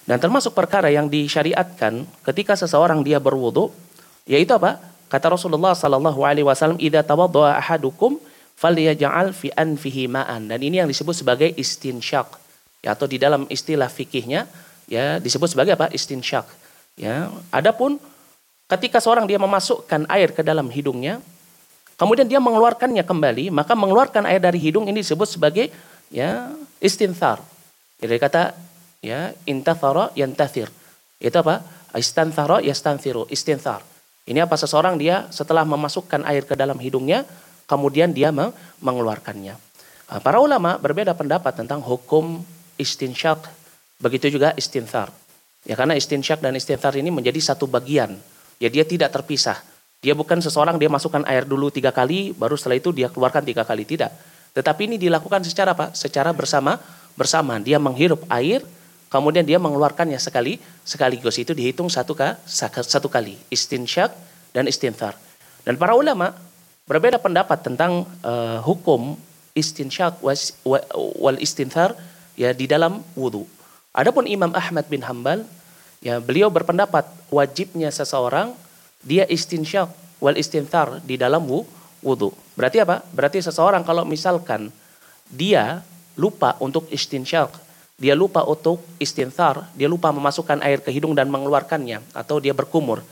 [0.09, 3.68] Dan termasuk perkara yang disyariatkan ketika seseorang dia berwudu,
[4.25, 4.81] yaitu apa?
[5.12, 8.16] Kata Rasulullah sallallahu alaihi wasallam, "Idza tawaddaa ahadukum
[8.57, 12.40] falyaj'al fi anfihi ma'an." Dan ini yang disebut sebagai istinsyak.
[12.81, 14.49] Ya, atau di dalam istilah fikihnya
[14.88, 15.92] ya disebut sebagai apa?
[15.92, 16.49] Istinsyak.
[16.99, 18.03] Ya, adapun
[18.67, 21.23] ketika seorang dia memasukkan air ke dalam hidungnya,
[21.95, 25.71] kemudian dia mengeluarkannya kembali, maka mengeluarkan air dari hidung ini disebut sebagai
[26.11, 26.51] ya
[26.83, 27.39] istinthar.
[28.03, 28.51] Jadi kata
[28.99, 30.69] ya intathara yantathir.
[31.23, 31.63] Itu apa?
[31.95, 33.81] Istanthara yastanthiru, istinthar.
[34.29, 37.25] Ini apa seseorang dia setelah memasukkan air ke dalam hidungnya,
[37.65, 38.29] kemudian dia
[38.83, 39.55] mengeluarkannya.
[40.09, 42.45] Nah, para ulama berbeda pendapat tentang hukum
[42.77, 43.49] istinsyak,
[43.99, 45.09] begitu juga istinthar.
[45.69, 48.17] Ya karena istinsyak dan istinthar ini menjadi satu bagian.
[48.57, 49.61] Ya dia tidak terpisah.
[50.01, 53.69] Dia bukan seseorang dia masukkan air dulu tiga kali, baru setelah itu dia keluarkan tiga
[53.69, 53.85] kali.
[53.85, 54.09] Tidak.
[54.57, 55.93] Tetapi ini dilakukan secara apa?
[55.93, 56.81] Secara bersama
[57.15, 57.61] bersama.
[57.61, 58.65] Dia menghirup air,
[59.13, 64.13] kemudian dia mengeluarkannya sekali sekaligus itu dihitung satu ka, satu kali istinsyak
[64.53, 65.17] dan istinthar
[65.65, 66.37] dan para ulama
[66.89, 69.17] berbeda pendapat tentang uh, hukum
[69.57, 71.97] istinsyak wal istinthar
[72.37, 73.49] ya di dalam wudhu
[73.97, 75.45] adapun Imam Ahmad bin Hambal
[76.05, 78.55] ya beliau berpendapat wajibnya seseorang
[79.03, 81.43] dia istinsyak wal istinthar di dalam
[82.03, 84.71] wudhu berarti apa berarti seseorang kalau misalkan
[85.29, 85.83] dia
[86.19, 91.99] lupa untuk istinsyak dia lupa untuk istinthar, dia lupa memasukkan air ke hidung dan mengeluarkannya
[92.15, 93.03] atau dia berkumur.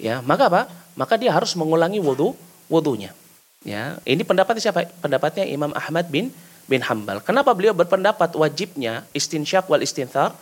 [0.00, 0.62] Ya, maka apa?
[0.96, 2.32] Maka dia harus mengulangi wudhu
[2.72, 3.12] wudhunya.
[3.60, 4.88] Ya, ini pendapatnya siapa?
[5.04, 6.32] Pendapatnya Imam Ahmad bin
[6.64, 7.20] bin Hambal.
[7.20, 10.32] Kenapa beliau berpendapat wajibnya istinsyak wal istinthar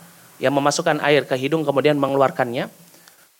[0.41, 2.67] yang memasukkan air ke hidung kemudian mengeluarkannya?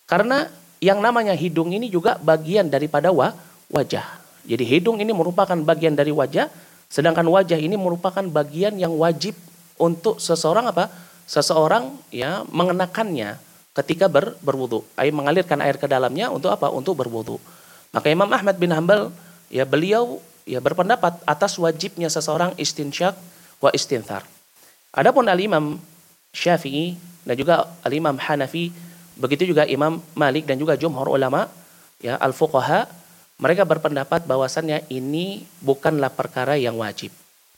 [0.06, 0.46] Karena
[0.78, 3.34] yang namanya hidung ini juga bagian daripada wa,
[3.74, 4.06] wajah.
[4.46, 6.50] Jadi hidung ini merupakan bagian dari wajah,
[6.90, 9.34] sedangkan wajah ini merupakan bagian yang wajib
[9.82, 10.90] untuk seseorang apa?
[11.26, 13.38] Seseorang ya mengenakannya
[13.78, 14.86] ketika ber, berwudu.
[14.98, 16.70] Air mengalirkan air ke dalamnya untuk apa?
[16.70, 17.42] Untuk berwudu.
[17.94, 19.10] Maka Imam Ahmad bin Hambal
[19.50, 23.14] ya beliau ya berpendapat atas wajibnya seseorang istinsyak
[23.62, 24.26] wa istinthar.
[24.92, 25.80] Adapun al-Imam
[26.32, 26.96] Syafi'i
[27.28, 28.72] dan juga al-Imam Hanafi,
[29.20, 31.52] begitu juga Imam Malik dan juga jumhur ulama
[32.02, 32.89] ya al-fuqaha
[33.41, 37.10] mereka berpendapat bahwasannya ini bukanlah perkara yang wajib.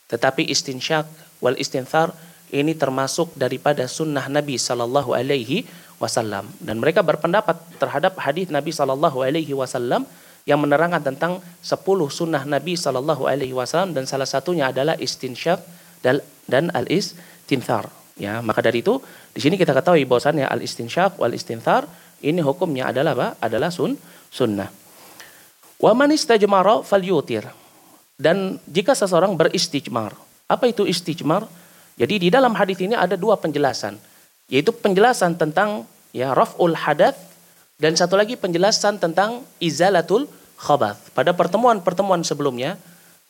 [0.07, 1.03] Tetapi istinsyak
[1.43, 2.15] wal istinthar
[2.55, 5.67] ini termasuk daripada sunnah Nabi Sallallahu Alaihi
[5.99, 10.07] Wasallam dan mereka berpendapat terhadap hadis Nabi Sallallahu Alaihi Wasallam
[10.43, 15.63] yang menerangkan tentang 10 sunnah Nabi Sallallahu Alaihi Wasallam dan salah satunya adalah istinsyak
[16.03, 17.87] dan, dan al istinthar
[18.19, 19.01] ya maka dari itu
[19.33, 21.89] di sini kita ketahui bahwasannya al istinsyak wal istinthar
[22.21, 23.97] ini hukumnya adalah apa adalah sun
[24.29, 24.69] sunnah
[25.81, 27.49] wa man istajmara falyutir
[28.17, 30.13] dan jika seseorang beristijmar
[30.53, 31.47] apa itu istijmar?
[31.97, 33.97] Jadi di dalam hadis ini ada dua penjelasan,
[34.49, 37.17] yaitu penjelasan tentang ya raf'ul hadath
[37.77, 41.13] dan satu lagi penjelasan tentang izalatul khabath.
[41.13, 42.77] Pada pertemuan-pertemuan sebelumnya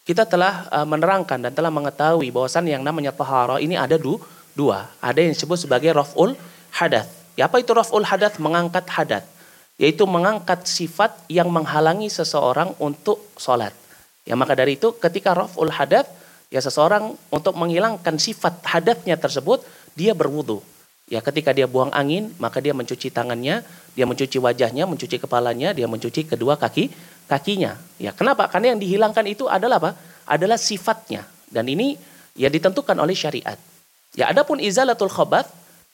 [0.04, 4.20] kita telah uh, menerangkan dan telah mengetahui bahwasan yang namanya tahara ini ada du,
[4.54, 4.90] dua.
[5.02, 6.38] Ada yang disebut sebagai raf'ul
[6.78, 7.10] hadath.
[7.38, 8.38] Ya, apa itu raf'ul hadath?
[8.38, 9.26] Mengangkat hadat.
[9.82, 13.74] Yaitu mengangkat sifat yang menghalangi seseorang untuk sholat.
[14.24, 16.08] Ya maka dari itu ketika raf'ul hadath
[16.54, 19.66] ya seseorang untuk menghilangkan sifat hadatnya tersebut
[19.98, 20.62] dia berwudu
[21.10, 23.66] ya ketika dia buang angin maka dia mencuci tangannya
[23.98, 26.94] dia mencuci wajahnya mencuci kepalanya dia mencuci kedua kaki
[27.26, 29.92] kakinya ya kenapa karena yang dihilangkan itu adalah apa
[30.30, 31.98] adalah sifatnya dan ini
[32.38, 33.58] ya ditentukan oleh syariat
[34.14, 35.50] ya adapun izalatul khabath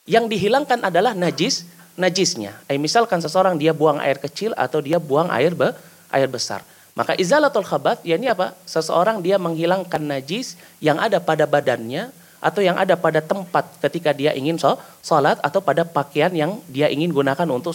[0.08, 5.28] yang dihilangkan adalah najis najisnya eh, misalkan seseorang dia buang air kecil atau dia buang
[5.28, 5.72] air be,
[6.12, 6.64] air besar
[6.98, 8.52] maka izalatul khabat, ya ini apa?
[8.66, 12.10] Seseorang dia menghilangkan najis yang ada pada badannya
[12.42, 14.60] atau yang ada pada tempat ketika dia ingin
[15.04, 17.72] sholat atau pada pakaian yang dia ingin gunakan untuk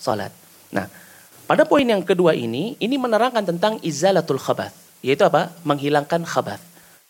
[0.00, 0.32] sholat.
[0.72, 0.88] Nah,
[1.44, 4.72] pada poin yang kedua ini, ini menerangkan tentang izalatul khabat,
[5.04, 5.52] yaitu apa?
[5.66, 6.58] Menghilangkan khabat.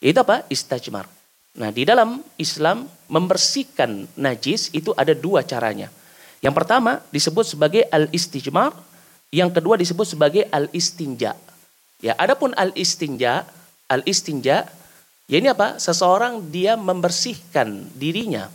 [0.03, 0.43] Yaitu apa?
[0.51, 1.07] Istajmar.
[1.55, 5.87] Nah, di dalam Islam membersihkan najis itu ada dua caranya.
[6.43, 8.75] Yang pertama disebut sebagai al-istijmar,
[9.31, 11.39] yang kedua disebut sebagai al-istinja.
[12.03, 13.47] Ya, adapun al-istinja,
[13.87, 14.67] al-istinja
[15.31, 15.79] ya ini apa?
[15.79, 18.51] Seseorang dia membersihkan dirinya,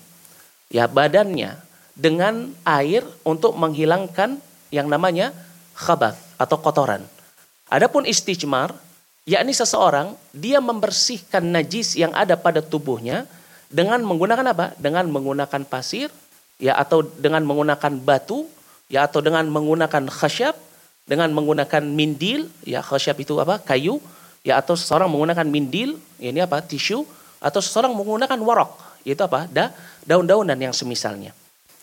[0.68, 1.56] ya badannya
[1.96, 4.38] dengan air untuk menghilangkan
[4.70, 5.34] yang namanya
[5.74, 7.04] khabath atau kotoran.
[7.72, 8.76] Adapun istijmar,
[9.30, 13.30] yakni seseorang dia membersihkan najis yang ada pada tubuhnya
[13.70, 14.74] dengan menggunakan apa?
[14.82, 16.10] Dengan menggunakan pasir,
[16.58, 18.50] ya atau dengan menggunakan batu,
[18.90, 20.58] ya atau dengan menggunakan khasyab
[21.10, 23.58] dengan menggunakan mindil, ya khasyab itu apa?
[23.58, 23.98] Kayu,
[24.46, 26.62] ya atau seseorang menggunakan mindil, ya ini apa?
[26.62, 27.02] Tisu,
[27.42, 29.50] atau seseorang menggunakan warok, yaitu apa?
[29.50, 29.74] Da,
[30.06, 31.34] daun-daunan yang semisalnya.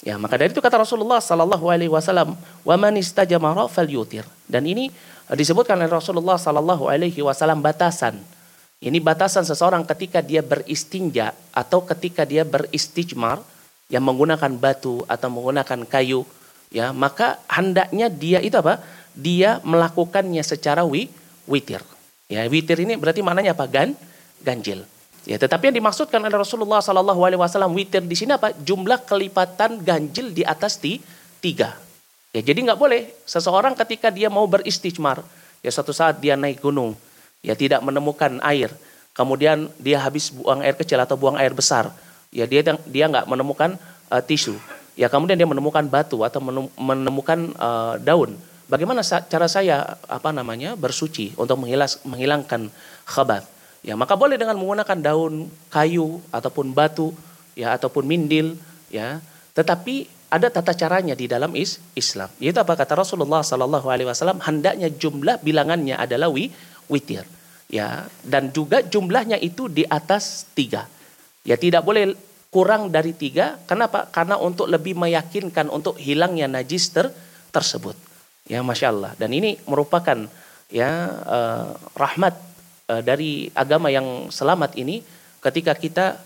[0.06, 4.94] Ya, maka dari itu kata Rasulullah sallallahu alaihi wasallam, "Wa man istajmara falyutir." Dan ini
[5.34, 8.22] disebutkan oleh Rasulullah sallallahu alaihi wasallam batasan.
[8.78, 13.40] Ini batasan seseorang ketika dia beristinja atau ketika dia beristijmar
[13.88, 16.22] yang menggunakan batu atau menggunakan kayu,
[16.68, 18.84] ya, maka hendaknya dia itu apa?
[19.16, 21.08] Dia melakukannya secara wi,
[21.48, 21.80] witir.
[22.28, 23.64] Ya, witir ini berarti maknanya apa?
[23.64, 23.96] Gan,
[24.44, 24.84] ganjil.
[25.26, 28.54] Ya, tetapi yang dimaksudkan oleh Rasulullah Sallallahu Alaihi Wasallam witir di sini apa?
[28.54, 31.02] Jumlah kelipatan ganjil di atas di
[31.42, 31.85] tiga.
[32.36, 35.24] Ya, jadi nggak boleh seseorang ketika dia mau beristijmar,
[35.64, 36.92] ya satu saat dia naik gunung,
[37.40, 38.68] ya tidak menemukan air,
[39.16, 41.88] kemudian dia habis buang air kecil atau buang air besar,
[42.28, 43.80] ya dia dia nggak menemukan
[44.12, 44.52] uh, tisu,
[45.00, 46.44] ya kemudian dia menemukan batu atau
[46.76, 48.36] menemukan uh, daun.
[48.68, 52.68] Bagaimana cara saya apa namanya bersuci untuk menghilas, menghilangkan
[53.08, 53.48] khabat?
[53.80, 57.16] Ya, maka boleh dengan menggunakan daun kayu ataupun batu
[57.56, 58.60] ya ataupun mindil
[58.92, 59.24] ya.
[59.56, 62.28] Tetapi ada tata caranya di dalam is Islam.
[62.36, 66.52] Yaitu apa kata Rasulullah sallallahu alaihi wasallam hendaknya jumlah bilangannya adalah wi
[66.92, 67.24] witir.
[67.66, 70.86] Ya, dan juga jumlahnya itu di atas tiga.
[71.42, 72.14] Ya tidak boleh
[72.52, 73.58] kurang dari tiga.
[73.66, 74.06] Kenapa?
[74.06, 77.10] Karena untuk lebih meyakinkan untuk hilangnya najis ter
[77.50, 77.98] tersebut.
[78.46, 79.12] Ya, masya Allah.
[79.18, 80.30] Dan ini merupakan
[80.70, 80.90] ya
[81.26, 82.46] uh, rahmat
[82.86, 85.02] Eh, dari agama yang selamat ini
[85.42, 86.22] ketika kita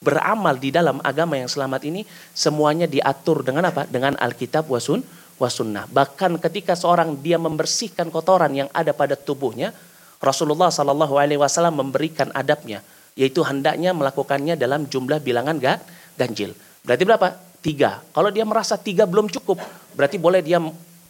[0.00, 2.02] beramal di dalam agama yang selamat ini
[2.32, 3.86] semuanya diatur dengan apa?
[3.86, 5.04] Dengan Alkitab wasun
[5.38, 5.90] wasunnah.
[5.90, 9.74] Bahkan ketika seorang dia membersihkan kotoran yang ada pada tubuhnya,
[10.22, 12.80] Rasulullah Shallallahu Alaihi Wasallam memberikan adabnya,
[13.18, 15.84] yaitu hendaknya melakukannya dalam jumlah bilangan gak
[16.16, 16.56] ganjil.
[16.86, 17.28] Berarti berapa?
[17.64, 18.04] Tiga.
[18.12, 19.56] Kalau dia merasa tiga belum cukup,
[19.96, 20.60] berarti boleh dia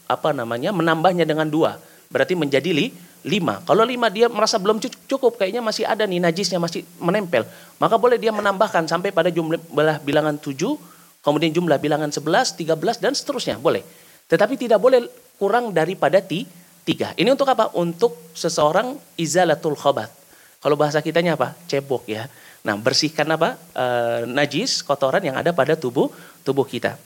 [0.07, 1.83] apa namanya menambahnya dengan dua.
[2.15, 2.95] Berarti menjadi li,
[3.25, 3.65] lima.
[3.65, 7.49] Kalau lima dia merasa belum cukup, kayaknya masih ada nih najisnya masih menempel.
[7.81, 10.77] Maka boleh dia menambahkan sampai pada jumlah bilangan tujuh,
[11.25, 13.81] kemudian jumlah bilangan sebelas, tiga belas dan seterusnya boleh.
[14.29, 15.09] Tetapi tidak boleh
[15.41, 16.45] kurang daripada ti,
[16.85, 17.17] tiga.
[17.17, 17.73] Ini untuk apa?
[17.75, 20.13] Untuk seseorang izalatul khobat.
[20.61, 21.57] Kalau bahasa kitanya apa?
[21.69, 22.29] Cebok ya.
[22.65, 23.57] Nah bersihkan apa?
[23.73, 23.87] E,
[24.29, 26.09] najis, kotoran yang ada pada tubuh
[26.45, 26.97] tubuh kita.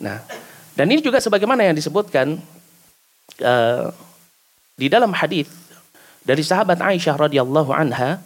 [0.00, 0.20] Nah
[0.76, 2.40] dan ini juga sebagaimana yang disebutkan
[3.40, 3.54] e,
[4.74, 5.50] di dalam hadis
[6.24, 8.18] dari sahabat Aisyah radhiyallahu anha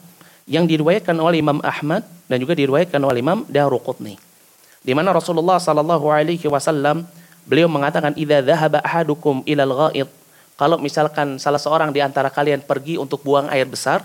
[0.48, 4.16] yang diriwayatkan oleh Imam Ahmad dan juga diriwayatkan oleh Imam Daruqutni.
[4.80, 7.04] Di mana Rasulullah sallallahu alaihi wasallam
[7.44, 10.08] beliau mengatakan idza dhahaba ahadukum ilal ghaid
[10.56, 14.02] kalau misalkan salah seorang di antara kalian pergi untuk buang air besar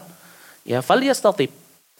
[0.67, 1.49] ya falyastatib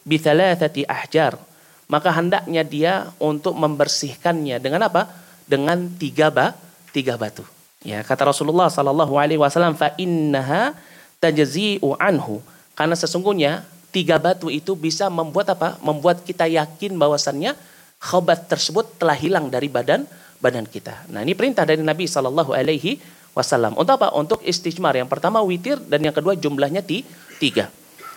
[0.04, 1.40] bi thalathati ahjar
[1.88, 5.08] maka hendaknya dia untuk membersihkannya dengan apa?
[5.44, 6.56] Dengan tiga ba,
[6.96, 7.44] tiga batu.
[7.84, 10.72] Ya, kata Rasulullah sallallahu alaihi wasallam fa innaha
[11.20, 12.40] tajzi'u anhu.
[12.72, 15.76] Karena sesungguhnya tiga batu itu bisa membuat apa?
[15.84, 17.52] Membuat kita yakin bahwasannya
[18.00, 20.08] khobat tersebut telah hilang dari badan
[20.40, 21.08] badan kita.
[21.12, 22.96] Nah, ini perintah dari Nabi sallallahu alaihi
[23.36, 23.76] wasallam.
[23.76, 24.16] Untuk apa?
[24.16, 24.96] Untuk istijmar.
[24.96, 27.04] Yang pertama witir dan yang kedua jumlahnya ti,
[27.36, 27.68] tiga.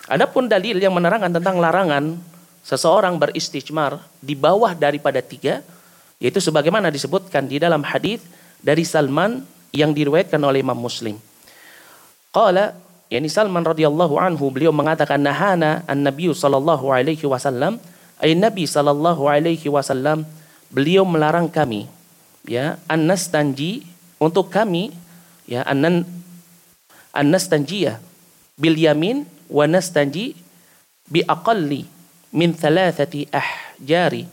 [0.08, 2.16] Adapun dalil yang menerangkan tentang larangan
[2.64, 5.60] seseorang beristijmar di bawah daripada tiga,
[6.16, 8.24] yaitu sebagaimana disebutkan di dalam hadis
[8.64, 11.20] dari Salman yang diriwayatkan oleh Imam Muslim.
[12.32, 12.76] Qala
[13.08, 17.80] yani Salman radhiyallahu anhu beliau mengatakan nahana an-nabiy sallallahu alaihi wasallam.
[18.18, 20.26] Ay nabi sallallahu alaihi wasallam
[20.74, 21.86] beliau melarang kami
[22.42, 23.86] ya an-nastanji
[24.18, 24.90] untuk kami
[25.46, 26.02] ya an
[27.14, 28.02] an-nastanjiya
[28.58, 30.34] bil yamin wa nastanji
[31.06, 31.86] bi aqalli
[32.34, 34.26] min thalathati ahjari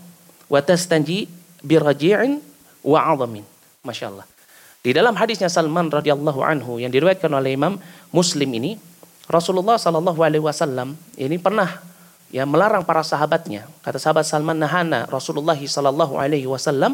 [0.50, 1.30] wa tastanji
[1.62, 2.42] bi raji'in
[2.82, 3.46] wa 'azamin.
[3.86, 4.35] Masyaallah
[4.86, 7.82] di dalam hadisnya Salman radhiyallahu anhu yang diriwayatkan oleh Imam
[8.14, 8.78] Muslim ini,
[9.26, 11.82] Rasulullah sallallahu alaihi wasallam ini pernah
[12.30, 13.66] ya melarang para sahabatnya.
[13.82, 16.94] Kata sahabat Salman nahana Rasulullah sallallahu alaihi wasallam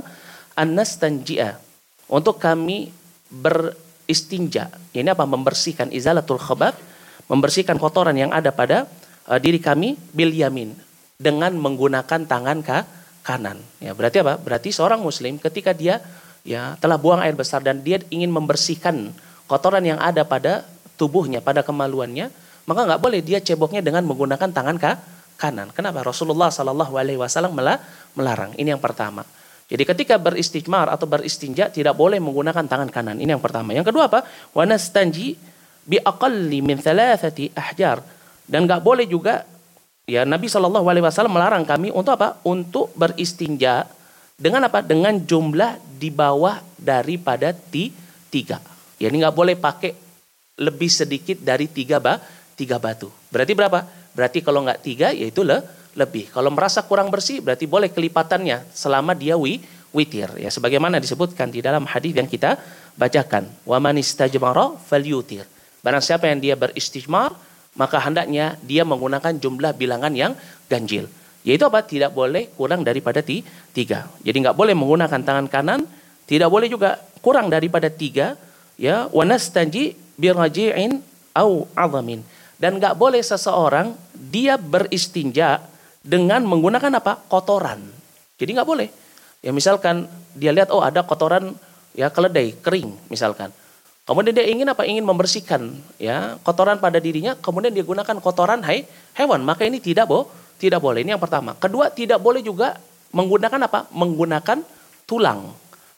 [0.56, 1.60] an nastanji'a
[2.08, 2.96] untuk kami
[3.28, 4.72] beristinja.
[4.96, 5.28] Ini apa?
[5.28, 6.80] Membersihkan izalatul khabath,
[7.28, 8.88] membersihkan kotoran yang ada pada
[9.28, 10.72] uh, diri kami bil yamin
[11.20, 12.88] dengan menggunakan tangan ka
[13.28, 13.60] kanan.
[13.84, 14.40] Ya, berarti apa?
[14.40, 16.00] Berarti seorang muslim ketika dia
[16.42, 19.14] ya telah buang air besar dan dia ingin membersihkan
[19.46, 22.30] kotoran yang ada pada tubuhnya, pada kemaluannya,
[22.70, 25.02] maka nggak boleh dia ceboknya dengan menggunakan tangan ka
[25.42, 25.74] kanan.
[25.74, 26.06] Kenapa?
[26.06, 27.58] Rasulullah Shallallahu Alaihi Wasallam
[28.14, 28.54] melarang.
[28.54, 29.26] Ini yang pertama.
[29.66, 33.18] Jadi ketika beristijmar atau beristinja tidak boleh menggunakan tangan kanan.
[33.18, 33.74] Ini yang pertama.
[33.74, 34.28] Yang kedua apa?
[34.54, 35.40] Wanastanji
[35.88, 38.04] bi aqalli min thalathati ahjar.
[38.46, 39.48] Dan nggak boleh juga
[40.06, 42.38] ya Nabi Shallallahu Alaihi Wasallam melarang kami untuk apa?
[42.46, 43.88] Untuk beristinja
[44.42, 44.82] dengan apa?
[44.82, 47.94] Dengan jumlah di bawah daripada ti,
[48.34, 48.58] tiga.
[48.98, 49.94] Ya ini nggak boleh pakai
[50.58, 52.18] lebih sedikit dari tiga, ba,
[52.58, 53.14] tiga batu.
[53.30, 53.86] Berarti berapa?
[54.18, 55.62] Berarti kalau nggak tiga yaitu le,
[55.94, 56.34] lebih.
[56.34, 61.60] Kalau merasa kurang bersih berarti boleh kelipatannya selama dia wi, witir ya sebagaimana disebutkan di
[61.60, 62.56] dalam hadis yang kita
[62.96, 65.44] bacakan wa man istajmara falyutir
[65.84, 67.36] barang siapa yang dia beristijmar
[67.76, 70.36] maka hendaknya dia menggunakan jumlah bilangan yang
[70.72, 75.82] ganjil yaitu apa tidak boleh kurang daripada tiga jadi nggak boleh menggunakan tangan kanan
[76.30, 78.38] tidak boleh juga kurang daripada tiga
[78.78, 81.02] ya wa nastanji biraji'in
[81.38, 82.22] au azamin
[82.62, 85.66] dan nggak boleh seseorang dia beristinja
[86.02, 87.82] dengan menggunakan apa kotoran
[88.38, 88.90] jadi nggak boleh
[89.42, 90.06] Ya misalkan
[90.38, 91.58] dia lihat oh ada kotoran
[91.98, 93.50] ya keledai kering misalkan.
[94.06, 94.86] Kemudian dia ingin apa?
[94.86, 97.34] Ingin membersihkan ya kotoran pada dirinya.
[97.38, 98.86] Kemudian dia gunakan kotoran hai,
[99.18, 99.42] hewan.
[99.42, 100.30] Maka ini tidak bo,
[100.62, 101.02] tidak boleh.
[101.02, 101.58] Ini yang pertama.
[101.58, 102.78] Kedua tidak boleh juga
[103.10, 103.90] menggunakan apa?
[103.90, 104.62] Menggunakan
[105.10, 105.50] tulang.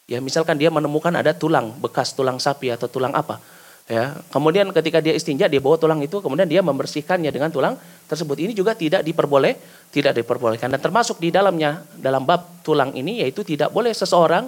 [0.07, 3.43] Ya misalkan dia menemukan ada tulang bekas tulang sapi atau tulang apa
[3.83, 7.75] ya kemudian ketika dia istinja dia bawa tulang itu kemudian dia membersihkannya dengan tulang
[8.07, 9.59] tersebut ini juga tidak diperboleh
[9.91, 14.47] tidak diperbolehkan dan termasuk di dalamnya dalam bab tulang ini yaitu tidak boleh seseorang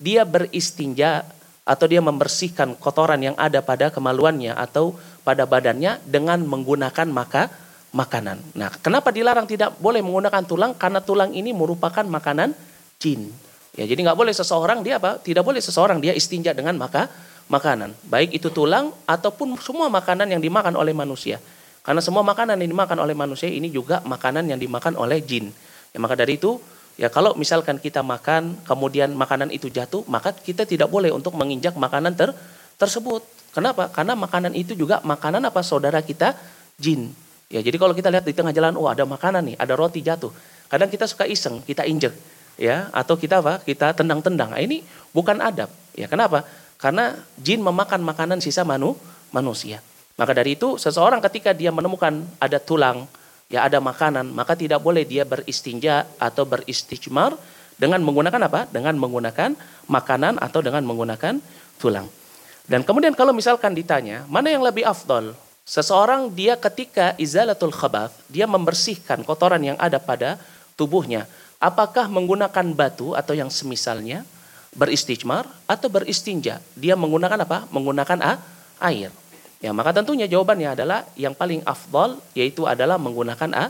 [0.00, 1.28] dia beristinja
[1.68, 4.96] atau dia membersihkan kotoran yang ada pada kemaluannya atau
[5.28, 7.52] pada badannya dengan menggunakan maka
[7.90, 8.38] makanan.
[8.54, 10.72] Nah, kenapa dilarang tidak boleh menggunakan tulang?
[10.78, 12.54] Karena tulang ini merupakan makanan
[13.02, 13.30] jin.
[13.74, 15.18] Ya, jadi nggak boleh seseorang dia apa?
[15.18, 17.06] Tidak boleh seseorang dia istinja dengan maka
[17.50, 21.42] makanan, baik itu tulang ataupun semua makanan yang dimakan oleh manusia.
[21.82, 25.50] Karena semua makanan yang dimakan oleh manusia ini juga makanan yang dimakan oleh jin.
[25.90, 26.62] Ya, maka dari itu,
[26.94, 31.74] ya kalau misalkan kita makan, kemudian makanan itu jatuh, maka kita tidak boleh untuk menginjak
[31.74, 32.30] makanan ter
[32.78, 33.26] tersebut.
[33.50, 33.90] Kenapa?
[33.90, 36.38] Karena makanan itu juga makanan apa saudara kita
[36.78, 37.10] jin.
[37.50, 40.30] Ya, jadi kalau kita lihat di tengah jalan, oh ada makanan nih, ada roti jatuh.
[40.70, 42.14] Kadang kita suka iseng, kita injek,
[42.54, 43.58] ya, atau kita apa?
[43.58, 44.54] Kita tendang-tendang.
[44.54, 45.66] Nah, ini bukan adab.
[45.98, 46.46] Ya, kenapa?
[46.78, 48.94] Karena jin memakan makanan sisa manu,
[49.34, 49.82] manusia.
[50.14, 53.10] Maka dari itu seseorang ketika dia menemukan ada tulang,
[53.50, 57.34] ya ada makanan, maka tidak boleh dia beristinja atau beristijmar
[57.74, 58.70] dengan menggunakan apa?
[58.70, 59.58] Dengan menggunakan
[59.90, 61.42] makanan atau dengan menggunakan
[61.82, 62.06] tulang.
[62.70, 65.34] Dan kemudian kalau misalkan ditanya, mana yang lebih afdol?
[65.64, 70.40] Seseorang dia ketika izalatul khabath, dia membersihkan kotoran yang ada pada
[70.74, 71.30] tubuhnya.
[71.60, 74.24] Apakah menggunakan batu atau yang semisalnya?
[74.74, 76.62] beristijmar atau beristinja.
[76.78, 77.66] Dia menggunakan apa?
[77.74, 78.32] Menggunakan a,
[78.90, 79.10] air.
[79.60, 83.64] Ya, maka tentunya jawabannya adalah yang paling afdal yaitu adalah menggunakan a,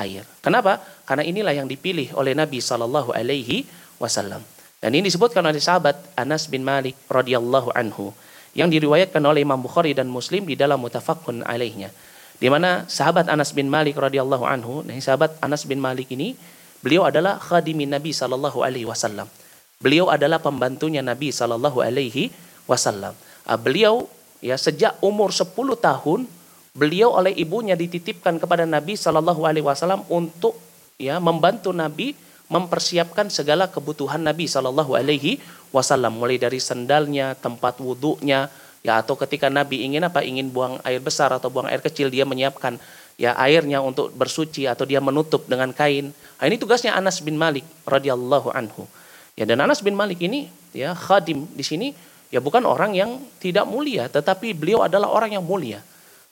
[0.00, 0.24] air.
[0.40, 0.80] Kenapa?
[1.06, 3.68] Karena inilah yang dipilih oleh Nabi Shallallahu alaihi
[4.00, 4.42] wasallam.
[4.80, 8.12] Dan ini disebutkan oleh sahabat Anas bin Malik radhiyallahu anhu
[8.56, 11.92] yang diriwayatkan oleh Imam Bukhari dan Muslim di dalam mutafakun alaihnya.
[12.40, 16.32] Di mana sahabat Anas bin Malik radhiyallahu anhu, nah sahabat Anas bin Malik ini
[16.80, 19.28] beliau adalah khadimin Nabi sallallahu alaihi wasallam.
[19.76, 22.32] Beliau adalah pembantunya Nabi Shallallahu Alaihi
[22.64, 23.12] Wasallam.
[23.44, 24.08] Ah, beliau
[24.40, 26.24] ya sejak umur 10 tahun
[26.72, 30.56] beliau oleh ibunya dititipkan kepada Nabi Shallallahu Alaihi Wasallam untuk
[30.96, 32.16] ya membantu Nabi
[32.48, 35.44] mempersiapkan segala kebutuhan Nabi Shallallahu Alaihi
[35.76, 38.48] Wasallam mulai dari sendalnya, tempat wudhunya,
[38.80, 42.22] ya atau ketika Nabi ingin apa ingin buang air besar atau buang air kecil dia
[42.22, 42.80] menyiapkan
[43.20, 46.14] ya airnya untuk bersuci atau dia menutup dengan kain.
[46.14, 48.88] Nah, ini tugasnya Anas bin Malik radhiyallahu anhu.
[49.36, 51.92] Ya dan Anas bin Malik ini ya khadim di sini
[52.32, 55.84] ya bukan orang yang tidak mulia tetapi beliau adalah orang yang mulia.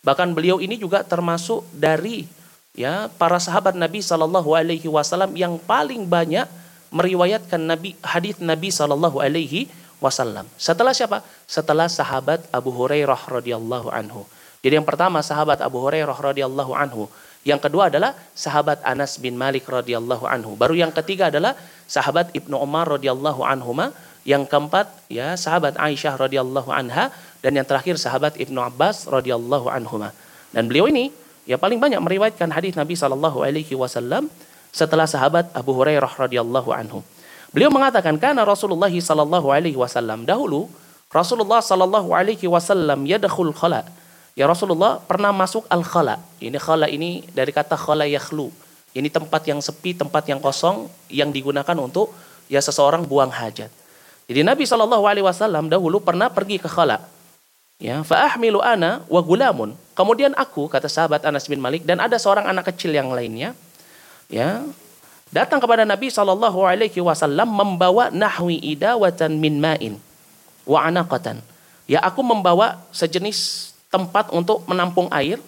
[0.04, 2.28] Bahkan beliau ini juga termasuk dari
[2.76, 6.44] ya para sahabat Nabi Shallallahu alaihi wasallam yang paling banyak
[6.94, 9.66] meriwayatkan Nabi hadis Nabi Shallallahu alaihi
[9.98, 10.46] wasallam.
[10.54, 11.26] Setelah siapa?
[11.50, 14.22] Setelah sahabat Abu Hurairah radhiyallahu anhu.
[14.62, 17.10] Jadi yang pertama sahabat Abu Hurairah radhiyallahu anhu.
[17.44, 20.56] Yang kedua adalah sahabat Anas bin Malik radhiyallahu anhu.
[20.56, 21.52] Baru yang ketiga adalah
[21.84, 23.92] sahabat Ibnu Umar radhiyallahu anhuma.
[24.24, 27.12] Yang keempat ya sahabat Aisyah radhiyallahu anha
[27.44, 30.16] dan yang terakhir sahabat Ibnu Abbas radhiyallahu anhuma.
[30.48, 31.12] Dan beliau ini
[31.44, 32.96] ya paling banyak meriwayatkan hadis Nabi
[33.76, 34.32] wasallam
[34.74, 37.06] setelah sahabat Abu Hurairah radhiyallahu anhu.
[37.54, 40.66] Beliau mengatakan karena Rasulullah sallallahu alaihi wasallam dahulu
[41.14, 43.86] Rasulullah sallallahu alaihi wasallam yadkhul khala
[44.34, 46.18] Ya Rasulullah pernah masuk al-khala.
[46.42, 48.50] Ini khala ini dari kata khala yakhlu.
[48.90, 52.10] Ini tempat yang sepi, tempat yang kosong yang digunakan untuk
[52.50, 53.70] ya seseorang buang hajat.
[54.26, 56.98] Jadi Nabi Shallallahu alaihi wasallam dahulu pernah pergi ke khala.
[57.78, 59.74] Ya, fa'ahmilu ana wa gulamun.
[59.94, 63.54] Kemudian aku kata sahabat Anas bin Malik dan ada seorang anak kecil yang lainnya
[64.34, 64.66] ya
[65.30, 69.94] datang kepada Nabi Shallallahu alaihi wasallam membawa nahwi idawatan min ma'in
[70.66, 71.38] wa anaqatan.
[71.84, 75.38] Ya aku membawa sejenis tempat untuk menampung air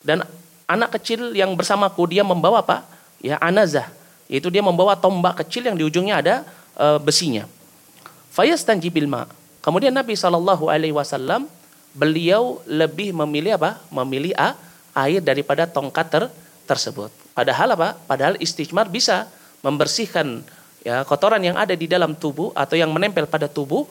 [0.00, 0.24] dan
[0.64, 2.86] anak kecil yang bersamaku dia membawa apa?
[3.20, 3.90] Ya anazah,
[4.30, 6.34] yaitu dia membawa tombak kecil yang di ujungnya ada
[6.78, 7.44] e, besinya.
[8.30, 8.78] Fayastan
[9.10, 9.26] ma.
[9.60, 11.50] Kemudian Nabi Shallallahu Alaihi Wasallam
[11.92, 13.82] beliau lebih memilih apa?
[13.90, 14.54] Memilih a,
[14.94, 16.22] air daripada tongkat ter,
[16.64, 17.19] tersebut.
[17.32, 17.96] Padahal apa?
[18.06, 20.42] Padahal istijmar bisa membersihkan
[20.80, 23.84] ya kotoran yang ada di dalam tubuh atau yang menempel pada tubuh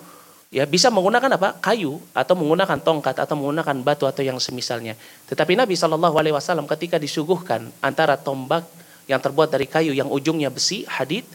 [0.49, 1.57] ya bisa menggunakan apa?
[1.61, 4.97] Kayu atau menggunakan tongkat atau menggunakan batu atau yang semisalnya.
[5.29, 8.65] Tetapi Nabi Shallallahu Alaihi Wasallam ketika disuguhkan antara tombak
[9.09, 11.25] yang terbuat dari kayu yang ujungnya besi hadid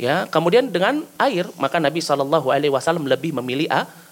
[0.00, 3.68] ya kemudian dengan air maka Nabi Shallallahu Alaihi Wasallam lebih memilih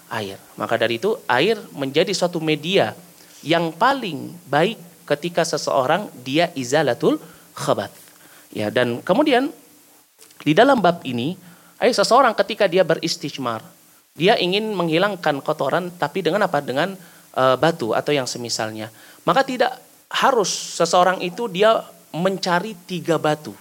[0.09, 0.37] air.
[0.57, 2.97] Maka dari itu air menjadi suatu media
[3.45, 7.17] yang paling baik ketika seseorang dia izalatul
[7.57, 7.89] khabat
[8.53, 9.49] ya dan kemudian
[10.45, 11.33] di dalam bab ini
[11.81, 13.65] ayo seseorang ketika dia beristijmar
[14.19, 16.59] dia ingin menghilangkan kotoran tapi dengan apa?
[16.59, 16.91] Dengan
[17.31, 18.91] e, batu atau yang semisalnya.
[19.23, 19.79] Maka tidak
[20.11, 21.79] harus seseorang itu dia
[22.11, 23.55] mencari tiga batu.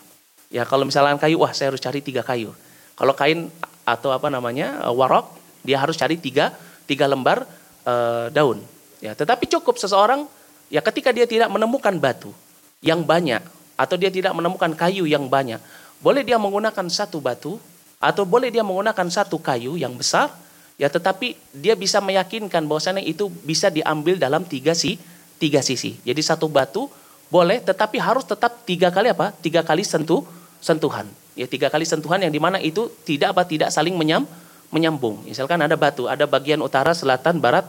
[0.50, 2.50] Ya kalau misalnya kayu, wah saya harus cari tiga kayu.
[2.98, 3.52] Kalau kain
[3.86, 5.30] atau apa namanya e, warok,
[5.62, 6.50] dia harus cari tiga
[6.90, 7.46] tiga lembar
[7.86, 7.94] e,
[8.34, 8.58] daun.
[8.98, 10.26] Ya, tetapi cukup seseorang
[10.68, 12.32] ya ketika dia tidak menemukan batu
[12.84, 13.40] yang banyak
[13.74, 15.58] atau dia tidak menemukan kayu yang banyak,
[16.00, 17.58] boleh dia menggunakan satu batu
[17.98, 20.30] atau boleh dia menggunakan satu kayu yang besar
[20.78, 24.94] Ya tetapi dia bisa meyakinkan bahwasanya itu bisa diambil dalam tiga si
[25.42, 25.98] tiga sisi.
[26.06, 26.86] Jadi satu batu
[27.34, 29.34] boleh tetapi harus tetap tiga kali apa?
[29.42, 30.22] Tiga kali sentuh
[30.62, 31.10] sentuhan.
[31.34, 34.22] Ya tiga kali sentuhan yang di mana itu tidak apa tidak saling menyam,
[34.70, 35.26] menyambung.
[35.26, 37.66] Misalkan ada batu, ada bagian utara, selatan, barat,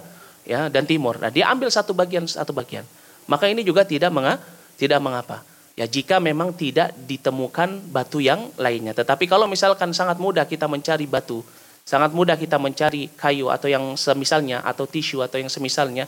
[0.49, 1.21] ya dan timur.
[1.21, 2.81] Nah dia ambil satu bagian satu bagian.
[3.29, 4.41] Maka ini juga tidak menga,
[4.81, 5.45] tidak mengapa.
[5.77, 8.97] Ya jika memang tidak ditemukan batu yang lainnya.
[8.97, 11.45] Tetapi kalau misalkan sangat mudah kita mencari batu
[11.89, 16.05] sangat mudah kita mencari kayu atau yang semisalnya atau tisu atau yang semisalnya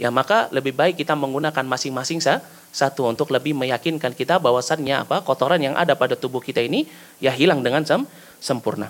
[0.00, 2.24] ya maka lebih baik kita menggunakan masing-masing
[2.72, 6.88] satu untuk lebih meyakinkan kita bahwasannya apa kotoran yang ada pada tubuh kita ini
[7.20, 8.08] ya hilang dengan sem
[8.40, 8.88] sempurna.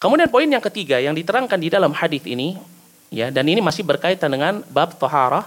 [0.00, 2.56] Kemudian poin yang ketiga yang diterangkan di dalam hadis ini
[3.12, 5.44] ya dan ini masih berkaitan dengan bab taharah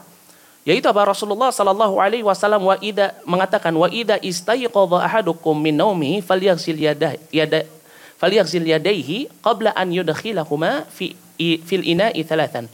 [0.66, 6.22] yaitu apa Rasulullah sallallahu alaihi wasallam wa ida mengatakan wa ida istayqadha ahadukum min naumihi
[6.22, 7.66] falyaghsil yadah yada
[8.22, 8.66] falyaghsil
[9.42, 12.66] qabla an yudkhilahuma fi fil ina'i thalathan.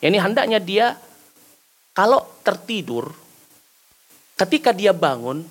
[0.00, 0.86] Yani hendaknya dia
[1.92, 3.12] kalau tertidur
[4.40, 5.44] ketika dia bangun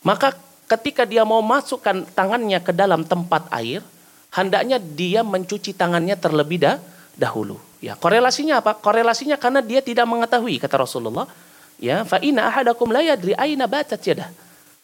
[0.00, 0.32] maka
[0.70, 3.84] ketika dia mau masukkan tangannya ke dalam tempat air
[4.32, 6.76] hendaknya dia mencuci tangannya terlebih dah,
[7.16, 7.65] dahulu.
[7.80, 8.72] Ya, korelasinya apa?
[8.76, 11.28] Korelasinya karena dia tidak mengetahui kata Rasulullah.
[11.76, 14.32] Ya, fa inna ahadakum la yadri aina batat yadah.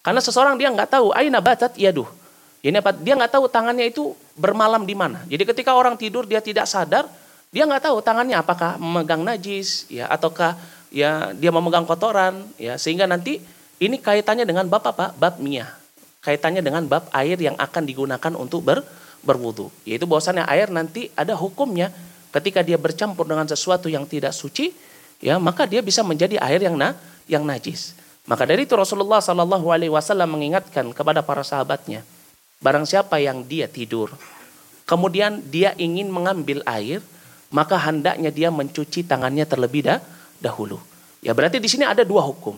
[0.05, 2.09] Karena seseorang dia nggak tahu aina batat yaduh.
[2.63, 2.95] Ini apa?
[2.95, 5.25] Dia nggak tahu tangannya itu bermalam di mana.
[5.27, 7.09] Jadi ketika orang tidur dia tidak sadar,
[7.49, 10.55] dia nggak tahu tangannya apakah memegang najis, ya ataukah
[10.93, 13.41] ya dia memegang kotoran, ya sehingga nanti
[13.83, 15.11] ini kaitannya dengan bab apa?
[15.17, 15.75] Bab miyah.
[16.23, 18.79] Kaitannya dengan bab air yang akan digunakan untuk ber,
[19.27, 19.75] berwudu.
[19.83, 21.91] Yaitu bahwasannya air nanti ada hukumnya
[22.33, 24.73] ketika dia bercampur dengan sesuatu yang tidak suci,
[25.21, 26.97] ya maka dia bisa menjadi air yang na,
[27.29, 27.95] yang najis.
[28.25, 32.03] Maka dari itu Rasulullah Shallallahu Alaihi Wasallam mengingatkan kepada para sahabatnya,
[32.63, 34.15] Barang siapa yang dia tidur,
[34.87, 37.03] kemudian dia ingin mengambil air,
[37.51, 39.99] maka hendaknya dia mencuci tangannya terlebih dah,
[40.39, 40.79] dahulu.
[41.19, 42.55] Ya berarti di sini ada dua hukum.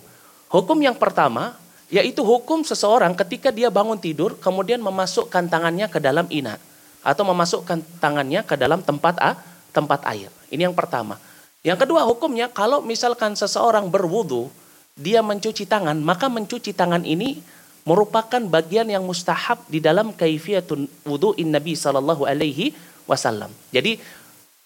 [0.52, 1.56] Hukum yang pertama
[1.88, 6.56] yaitu hukum seseorang ketika dia bangun tidur kemudian memasukkan tangannya ke dalam ina
[7.04, 9.36] atau memasukkan tangannya ke dalam tempat a,
[9.74, 10.30] tempat air.
[10.54, 11.18] Ini yang pertama.
[11.66, 14.46] Yang kedua hukumnya kalau misalkan seseorang berwudu
[14.94, 17.42] dia mencuci tangan maka mencuci tangan ini
[17.84, 22.72] merupakan bagian yang mustahab di dalam kaifiyatun wudu'in Nabi sallallahu alaihi
[23.04, 23.52] wasallam.
[23.74, 24.00] Jadi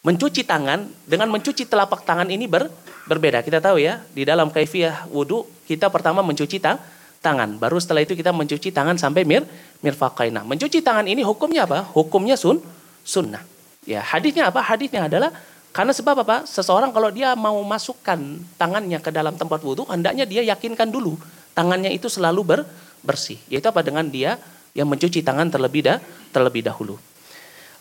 [0.07, 2.71] mencuci tangan dengan mencuci telapak tangan ini ber,
[3.11, 3.43] berbeda.
[3.43, 6.79] Kita tahu ya, di dalam kaifiyah wudu kita pertama mencuci ta,
[7.19, 9.43] tangan, baru setelah itu kita mencuci tangan sampai mir
[9.83, 10.47] mirfaqaina.
[10.47, 11.91] Mencuci tangan ini hukumnya apa?
[11.91, 12.63] Hukumnya sun
[13.03, 13.43] sunnah.
[13.89, 14.61] Ya, hadisnya apa?
[14.61, 15.33] Hadisnya adalah
[15.73, 16.45] karena sebab apa?
[16.45, 18.21] Seseorang kalau dia mau masukkan
[18.61, 21.17] tangannya ke dalam tempat wudhu, hendaknya dia yakinkan dulu
[21.59, 22.61] tangannya itu selalu ber,
[23.03, 23.43] bersih.
[23.51, 24.39] Yaitu apa dengan dia
[24.79, 25.99] yang mencuci tangan terlebih dah,
[26.31, 26.95] terlebih dahulu.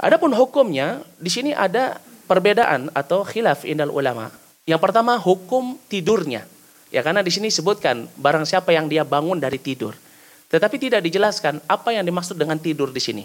[0.01, 4.33] Adapun hukumnya di sini ada perbedaan atau khilaf indal ulama.
[4.65, 6.49] Yang pertama hukum tidurnya.
[6.89, 9.93] Ya karena di sini sebutkan barang siapa yang dia bangun dari tidur.
[10.47, 13.23] Tetapi tidak dijelaskan apa yang dimaksud dengan tidur di sini.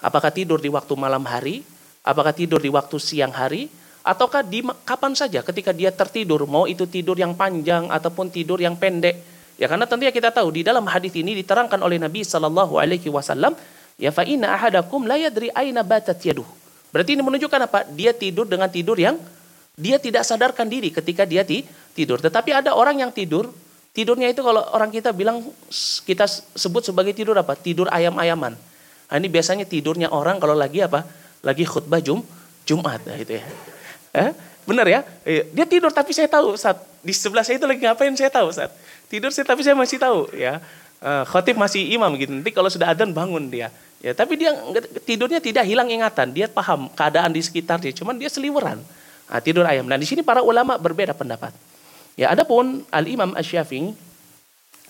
[0.00, 1.60] Apakah tidur di waktu malam hari?
[2.04, 3.72] Apakah tidur di waktu siang hari?
[4.04, 8.76] Ataukah di kapan saja ketika dia tertidur, mau itu tidur yang panjang ataupun tidur yang
[8.76, 9.16] pendek,
[9.54, 13.54] Ya karena tentunya kita tahu di dalam hadis ini diterangkan oleh Nabi Shallallahu Alaihi Wasallam
[13.94, 16.46] ya fa inna ahadakum la yadri aina batat yaduh.
[16.90, 17.86] Berarti ini menunjukkan apa?
[17.94, 19.18] Dia tidur dengan tidur yang
[19.74, 21.46] dia tidak sadarkan diri ketika dia
[21.94, 22.18] tidur.
[22.18, 23.50] Tetapi ada orang yang tidur,
[23.94, 25.42] tidurnya itu kalau orang kita bilang
[26.06, 27.54] kita sebut sebagai tidur apa?
[27.54, 28.54] Tidur ayam-ayaman.
[29.10, 31.06] Nah, ini biasanya tidurnya orang kalau lagi apa?
[31.44, 32.24] Lagi khutbah Jum,
[32.64, 33.44] Jumat nah, itu ya.
[34.16, 34.30] Eh?
[34.64, 35.00] Benar ya?
[35.28, 35.44] Iya.
[35.52, 38.72] Dia tidur tapi saya tahu saat di sebelah saya itu lagi ngapain saya tahu saat
[39.12, 40.64] tidur saya tapi saya masih tahu ya.
[41.04, 42.32] uh, khotib masih imam gitu.
[42.32, 43.68] Nanti kalau sudah adzan bangun dia.
[44.04, 44.52] Ya, tapi dia
[45.08, 46.32] tidurnya tidak hilang ingatan.
[46.32, 47.88] Dia paham keadaan di sekitar dia.
[47.92, 48.80] Cuman dia seliweran.
[49.24, 49.88] Nah, tidur ayam.
[49.88, 51.56] Nah, di sini para ulama berbeda pendapat.
[52.12, 53.96] Ya, adapun Al Imam Asy-Syafi'i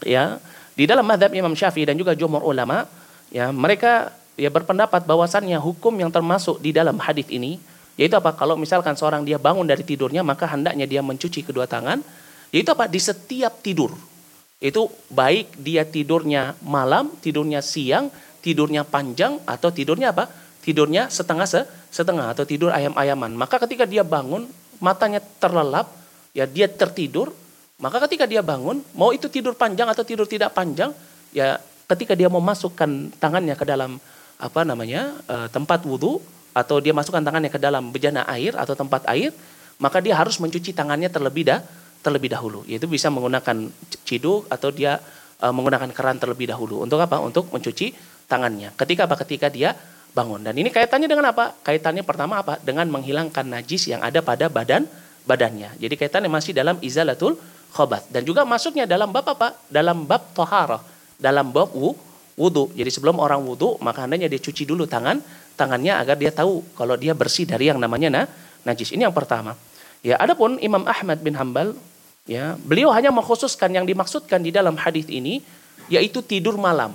[0.03, 0.43] ya,
[0.75, 2.91] di dalam madhab Imam Syafi'i dan juga jumhur ulama,
[3.31, 7.59] ya, mereka ya berpendapat bahwasannya hukum yang termasuk di dalam hadis ini
[7.95, 8.35] yaitu apa?
[8.35, 12.03] Kalau misalkan seorang dia bangun dari tidurnya, maka hendaknya dia mencuci kedua tangan.
[12.51, 12.91] Yaitu apa?
[12.91, 13.95] Di setiap tidur.
[14.59, 18.11] Itu baik dia tidurnya malam, tidurnya siang,
[18.43, 20.27] tidurnya panjang, atau tidurnya apa?
[20.65, 21.61] Tidurnya setengah se
[21.95, 23.31] setengah atau tidur ayam-ayaman.
[23.39, 24.51] Maka ketika dia bangun,
[24.83, 25.87] matanya terlelap,
[26.35, 27.31] ya dia tertidur.
[27.79, 30.91] Maka ketika dia bangun, mau itu tidur panjang atau tidur tidak panjang,
[31.31, 34.03] ya ketika dia memasukkan tangannya ke dalam
[34.39, 36.19] apa namanya uh, tempat wudhu
[36.55, 39.35] atau dia masukkan tangannya ke dalam bejana air atau tempat air,
[39.83, 41.61] maka dia harus mencuci tangannya terlebih dah
[42.05, 42.63] terlebih dahulu.
[42.69, 43.73] Yaitu bisa menggunakan
[44.07, 45.01] ciduk atau dia
[45.43, 46.85] uh, menggunakan keran terlebih dahulu.
[46.85, 47.19] Untuk apa?
[47.19, 47.97] Untuk mencuci
[48.31, 48.71] tangannya.
[48.77, 49.19] Ketika apa?
[49.25, 49.75] Ketika dia
[50.15, 50.47] bangun.
[50.47, 51.57] Dan ini kaitannya dengan apa?
[51.67, 52.63] Kaitannya pertama apa?
[52.63, 54.87] Dengan menghilangkan najis yang ada pada badan
[55.27, 55.75] badannya.
[55.81, 57.35] Jadi kaitannya masih dalam izalatul
[57.75, 58.07] khobat.
[58.13, 59.59] Dan juga masuknya dalam bab apa?
[59.67, 60.81] Dalam bab toharah.
[61.19, 61.75] Dalam bab
[62.35, 62.71] wudhu.
[62.75, 65.23] Jadi sebelum orang wudhu, maka hendaknya dia cuci dulu tangan
[65.55, 68.23] tangannya agar dia tahu kalau dia bersih dari yang namanya na,
[68.67, 68.91] najis.
[68.91, 69.55] Ini yang pertama.
[70.05, 71.73] Ya, adapun Imam Ahmad bin Hambal,
[72.29, 75.41] ya, beliau hanya mengkhususkan yang dimaksudkan di dalam hadis ini
[75.89, 76.93] yaitu tidur malam.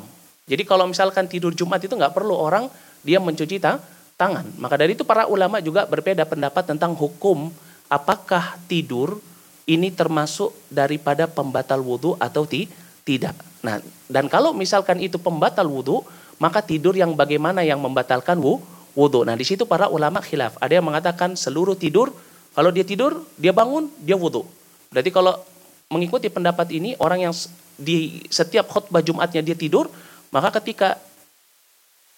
[0.50, 2.70] Jadi kalau misalkan tidur Jumat itu nggak perlu orang
[3.06, 3.78] dia mencuci ta
[4.18, 4.46] tangan.
[4.58, 7.54] Maka dari itu para ulama juga berbeda pendapat tentang hukum
[7.88, 9.22] apakah tidur
[9.70, 12.66] ini termasuk daripada pembatal wudhu atau ti
[13.04, 13.36] tidak.
[13.66, 16.04] Nah, dan kalau misalkan itu pembatal wudhu,
[16.40, 19.22] maka tidur yang bagaimana yang membatalkan wudhu.
[19.28, 20.56] Nah di situ para ulama khilaf.
[20.64, 22.16] Ada yang mengatakan seluruh tidur,
[22.56, 24.48] kalau dia tidur, dia bangun, dia wudhu.
[24.90, 25.36] Berarti kalau
[25.92, 27.34] mengikuti pendapat ini, orang yang
[27.80, 29.92] di setiap khutbah Jumatnya dia tidur,
[30.32, 30.98] maka ketika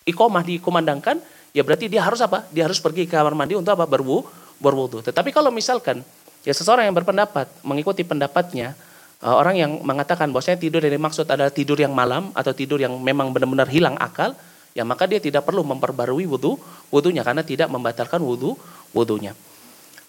[0.06, 1.20] ikomah dikumandangkan,
[1.52, 2.46] ya berarti dia harus apa?
[2.54, 3.90] Dia harus pergi ke kamar mandi untuk apa?
[3.90, 4.24] Berwu,
[4.62, 5.02] berwudu.
[5.02, 6.06] Tetapi kalau misalkan
[6.46, 8.78] ya seseorang yang berpendapat mengikuti pendapatnya,
[9.22, 12.97] Eh, orang yang mengatakan bahwasanya tidur yang dimaksud adalah tidur yang malam atau tidur yang
[12.97, 14.34] memang benar-benar hilang akal,
[14.74, 16.57] ya maka dia tidak perlu memperbarui wudhu
[16.89, 18.57] wudhunya karena tidak membatalkan wudhu
[18.97, 19.38] wudhunya.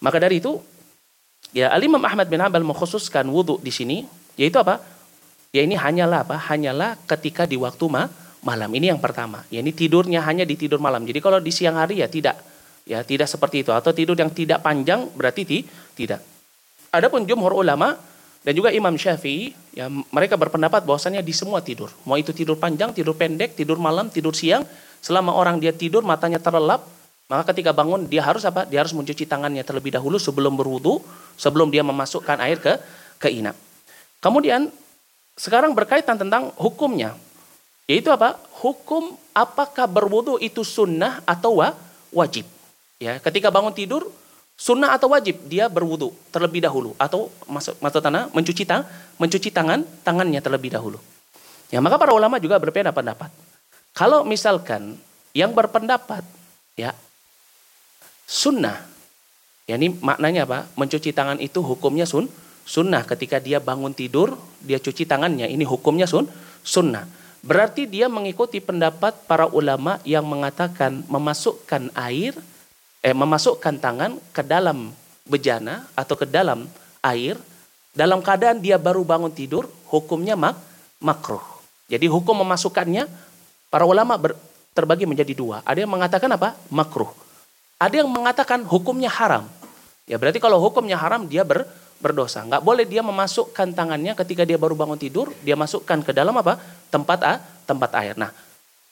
[0.01, 0.57] Maka dari itu,
[1.53, 4.09] ya Alimam Ahmad bin Hanbal mengkhususkan wudhu di sini,
[4.41, 4.81] yaitu apa?
[5.53, 6.41] Ya ini hanyalah apa?
[6.49, 8.09] Hanyalah ketika di waktu ma
[8.41, 8.73] malam.
[8.73, 9.45] Ini yang pertama.
[9.53, 11.05] Ya ini tidurnya hanya di tidur malam.
[11.05, 12.41] Jadi kalau di siang hari ya tidak.
[12.89, 13.71] Ya tidak seperti itu.
[13.77, 15.59] Atau tidur yang tidak panjang berarti ti,
[15.93, 16.25] tidak.
[16.89, 18.01] Adapun jumhur ulama
[18.43, 21.95] dan juga Imam Syafi'i, ya mereka berpendapat bahwasannya di semua tidur.
[22.03, 24.67] Mau itu tidur panjang, tidur pendek, tidur malam, tidur siang,
[24.99, 26.83] selama orang dia tidur matanya terlelap,
[27.31, 28.67] maka ketika bangun dia harus apa?
[28.67, 30.99] Dia harus mencuci tangannya terlebih dahulu sebelum berwudu,
[31.39, 32.77] sebelum dia memasukkan air ke
[33.23, 33.55] ke inap.
[34.19, 34.69] Kemudian
[35.39, 37.15] sekarang berkaitan tentang hukumnya.
[37.87, 38.39] Yaitu apa?
[38.63, 41.63] Hukum apakah berwudu itu sunnah atau
[42.15, 42.47] wajib?
[43.03, 44.11] Ya, ketika bangun tidur
[44.63, 48.87] Sunnah atau wajib dia berwudu terlebih dahulu atau masuk masuk tanah mencuci tang
[49.19, 51.03] mencuci tangan tangannya terlebih dahulu.
[51.75, 53.35] Ya maka para ulama juga berbeda pendapat.
[53.91, 54.95] Kalau misalkan
[55.35, 56.23] yang berpendapat
[56.79, 56.95] ya
[58.23, 58.87] sunnah,
[59.67, 60.71] ya ini maknanya apa?
[60.79, 62.31] Mencuci tangan itu hukumnya sun
[62.63, 66.31] sunnah ketika dia bangun tidur dia cuci tangannya ini hukumnya sun
[66.63, 67.11] sunnah.
[67.43, 72.39] Berarti dia mengikuti pendapat para ulama yang mengatakan memasukkan air
[73.03, 74.95] eh, memasukkan tangan ke dalam
[75.27, 76.67] bejana atau ke dalam
[77.03, 77.37] air
[77.93, 80.57] dalam keadaan dia baru bangun tidur hukumnya mak
[81.03, 81.43] makruh.
[81.91, 83.05] Jadi hukum memasukkannya
[83.69, 84.33] para ulama ber,
[84.73, 85.61] terbagi menjadi dua.
[85.67, 86.57] Ada yang mengatakan apa?
[86.73, 87.13] Makruh.
[87.77, 89.45] Ada yang mengatakan hukumnya haram.
[90.09, 91.69] Ya berarti kalau hukumnya haram dia ber,
[92.01, 92.47] berdosa.
[92.49, 96.57] Nggak boleh dia memasukkan tangannya ketika dia baru bangun tidur, dia masukkan ke dalam apa?
[96.89, 97.35] Tempat a,
[97.69, 98.17] tempat air.
[98.17, 98.33] Nah,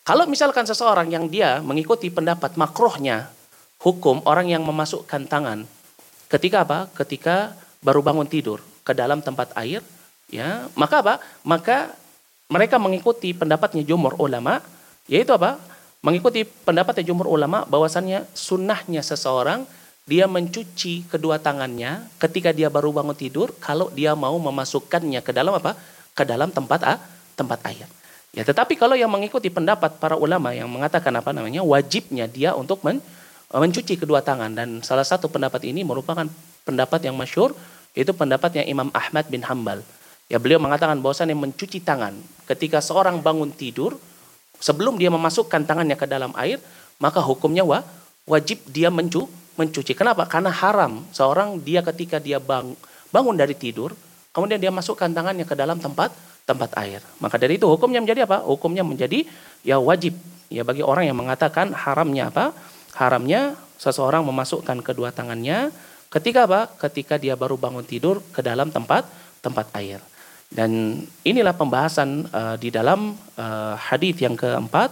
[0.05, 3.33] kalau misalkan seseorang yang dia mengikuti pendapat makruhnya
[3.81, 5.65] hukum orang yang memasukkan tangan
[6.31, 6.79] ketika apa?
[6.95, 9.83] Ketika baru bangun tidur ke dalam tempat air,
[10.31, 11.15] ya, maka apa?
[11.43, 11.93] Maka
[12.47, 14.63] mereka mengikuti pendapatnya jumhur ulama,
[15.11, 15.59] yaitu apa?
[16.01, 19.69] Mengikuti pendapatnya jumhur ulama bahwasannya sunnahnya seseorang
[20.09, 25.53] dia mencuci kedua tangannya ketika dia baru bangun tidur kalau dia mau memasukkannya ke dalam
[25.59, 25.77] apa?
[26.17, 26.95] Ke dalam tempat a,
[27.37, 27.85] tempat air.
[28.31, 32.79] Ya, tetapi kalau yang mengikuti pendapat para ulama yang mengatakan apa namanya wajibnya dia untuk
[32.87, 33.03] men,
[33.51, 36.23] mencuci kedua tangan dan salah satu pendapat ini merupakan
[36.63, 37.51] pendapat yang masyur
[37.99, 39.83] itu pendapatnya Imam Ahmad bin Hambal.
[40.31, 42.15] Ya beliau mengatakan bahwasannya mencuci tangan
[42.47, 43.99] ketika seorang bangun tidur
[44.63, 46.63] sebelum dia memasukkan tangannya ke dalam air
[47.03, 47.83] maka hukumnya wa,
[48.31, 49.27] wajib dia mencu,
[49.59, 49.99] mencuci.
[49.99, 50.31] Kenapa?
[50.31, 52.79] Karena haram seorang dia ketika dia bang,
[53.11, 53.91] bangun dari tidur
[54.31, 56.15] kemudian dia masukkan tangannya ke dalam tempat
[56.47, 57.03] tempat air.
[57.19, 58.47] Maka dari itu hukumnya menjadi apa?
[58.47, 59.27] Hukumnya menjadi
[59.67, 60.15] ya wajib
[60.47, 62.55] ya bagi orang yang mengatakan haramnya apa?
[62.95, 65.73] Haramnya seseorang memasukkan kedua tangannya
[66.11, 66.69] ketika apa?
[66.77, 69.07] Ketika dia baru bangun tidur ke dalam tempat
[69.41, 70.01] tempat air.
[70.51, 74.91] Dan inilah pembahasan uh, di dalam uh, hadis yang keempat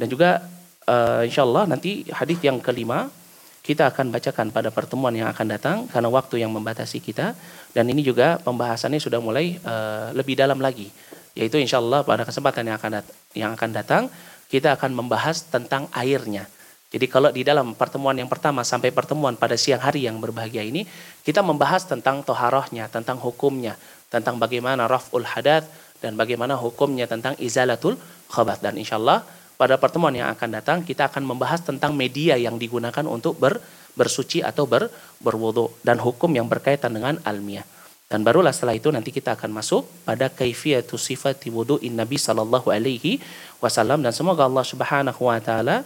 [0.00, 0.40] dan juga
[0.88, 3.12] uh, insya Allah nanti hadis yang kelima
[3.60, 7.36] kita akan bacakan pada pertemuan yang akan datang karena waktu yang membatasi kita
[7.74, 10.88] dan ini juga pembahasannya sudah mulai uh, lebih dalam lagi
[11.36, 13.04] yaitu insya Allah pada kesempatan yang akan
[13.36, 14.02] yang akan datang
[14.46, 16.46] kita akan membahas tentang airnya.
[16.86, 20.86] Jadi kalau di dalam pertemuan yang pertama sampai pertemuan pada siang hari yang berbahagia ini
[21.26, 23.74] kita membahas tentang toharohnya, tentang hukumnya,
[24.06, 25.66] tentang bagaimana raf'ul hadat
[25.98, 27.98] dan bagaimana hukumnya tentang izalatul
[28.30, 29.26] khabath dan insyaallah
[29.56, 33.58] pada pertemuan yang akan datang kita akan membahas tentang media yang digunakan untuk ber,
[33.96, 37.64] bersuci atau ber, berwudu dan hukum yang berkaitan dengan almiah.
[38.06, 43.18] Dan barulah setelah itu nanti kita akan masuk pada kaifiyatu sifati wudu'in Nabi sallallahu alaihi
[43.58, 45.82] wasallam dan semoga Allah Subhanahu wa taala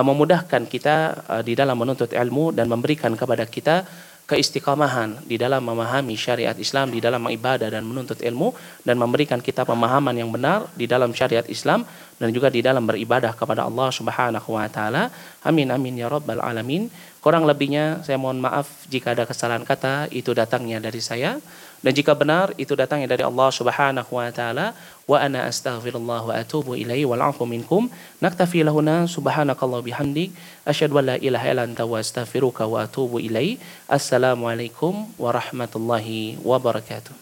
[0.00, 0.96] memudahkan kita
[1.28, 3.84] uh, di dalam menuntut ilmu dan memberikan kepada kita
[4.32, 9.68] keistiqamahan di dalam memahami syariat Islam, di dalam mengibadah dan menuntut ilmu dan memberikan kita
[9.68, 11.84] pemahaman yang benar di dalam syariat Islam
[12.16, 15.12] dan juga di dalam beribadah kepada Allah Subhanahu wa taala.
[15.44, 16.88] Amin amin ya rabbal alamin.
[17.20, 21.36] Kurang lebihnya saya mohon maaf jika ada kesalahan kata itu datangnya dari saya.
[21.82, 24.70] Dan jika benar itu datangnya dari Allah Subhanahu wa taala.
[25.02, 27.90] Wa ana astaghfirullah wa atubu ilaihi wal afu minkum.
[28.22, 30.30] Naktafi lahuna subhanakallah bihamdik.
[30.62, 33.58] Asyhadu an la ilaha illa anta wa astaghfiruka wa atubu ilaihi
[33.90, 37.18] assalamualaikum warahmatullahi wabarakatuh.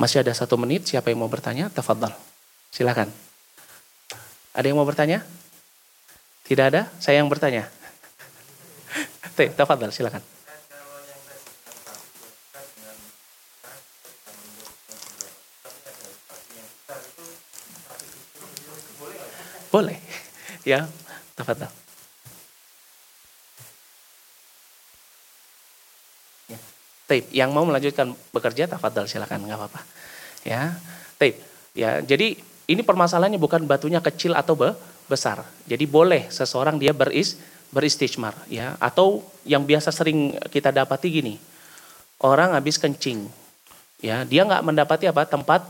[0.00, 1.68] Masih ada satu menit siapa yang mau bertanya?
[1.68, 2.16] Tafadhal.
[2.72, 3.12] Silakan.
[4.56, 5.20] Ada yang mau bertanya?
[6.48, 6.88] Tidak ada?
[7.04, 7.68] Saya yang bertanya.
[9.60, 10.35] Tafadhal silakan
[19.76, 20.00] Boleh.
[20.66, 20.82] Ya,
[21.38, 21.70] tafadhal.
[26.50, 26.58] Ya.
[27.06, 29.80] Tape, yang mau melanjutkan bekerja tafadhal silakan nggak apa-apa.
[30.42, 30.74] Ya.
[31.22, 31.38] Tape.
[31.78, 32.34] Ya, jadi
[32.66, 34.74] ini permasalahannya bukan batunya kecil atau be
[35.06, 35.46] besar.
[35.70, 37.38] Jadi boleh seseorang dia beris
[37.70, 41.38] beristijmar ya atau yang biasa sering kita dapati gini.
[42.26, 43.22] Orang habis kencing.
[44.02, 45.30] Ya, dia nggak mendapati apa?
[45.30, 45.62] tempat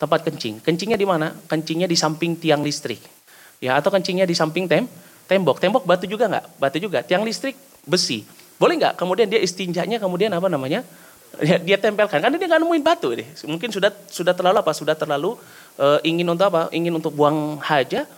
[0.00, 0.64] tempat kencing.
[0.64, 1.36] Kencingnya di mana?
[1.52, 3.17] Kencingnya di samping tiang listrik
[3.58, 4.86] ya atau kencingnya di samping tem
[5.28, 5.60] tembok.
[5.60, 6.44] Tembok batu juga nggak?
[6.58, 7.04] Batu juga.
[7.04, 7.54] Tiang listrik
[7.84, 8.24] besi.
[8.58, 8.98] Boleh nggak?
[8.98, 10.82] Kemudian dia istinjanya kemudian apa namanya?
[11.44, 12.18] Ya, dia tempelkan.
[12.18, 14.72] Karena dia nggak nemuin batu deh mungkin sudah sudah terlalu apa?
[14.72, 15.36] Sudah terlalu
[15.76, 16.72] uh, ingin untuk apa?
[16.72, 18.08] Ingin untuk buang haja.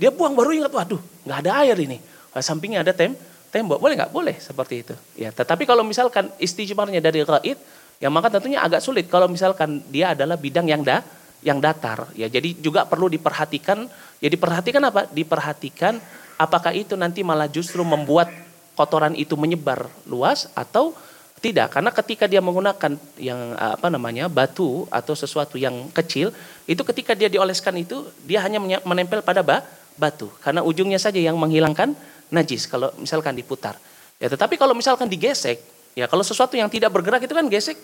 [0.00, 1.98] Dia buang baru ingat waduh nggak ada air ini.
[2.38, 3.12] Sampingnya ada tem
[3.50, 3.82] tembok.
[3.82, 4.14] Boleh nggak?
[4.14, 4.94] Boleh seperti itu.
[5.18, 7.58] Ya tetapi kalau misalkan istijmarnya dari gaib
[8.00, 9.10] ya maka tentunya agak sulit.
[9.10, 11.04] Kalau misalkan dia adalah bidang yang dah
[11.40, 12.28] yang datar ya.
[12.28, 13.88] Jadi juga perlu diperhatikan
[14.20, 15.08] ya diperhatikan apa?
[15.08, 15.96] Diperhatikan
[16.36, 18.32] apakah itu nanti malah justru membuat
[18.76, 20.96] kotoran itu menyebar luas atau
[21.40, 21.72] tidak.
[21.72, 26.32] Karena ketika dia menggunakan yang apa namanya batu atau sesuatu yang kecil
[26.68, 29.64] itu ketika dia dioleskan itu dia hanya menempel pada ba,
[29.96, 30.28] batu.
[30.44, 31.96] Karena ujungnya saja yang menghilangkan
[32.28, 33.76] najis kalau misalkan diputar.
[34.20, 35.60] Ya tetapi kalau misalkan digesek
[35.96, 37.80] ya kalau sesuatu yang tidak bergerak itu kan gesek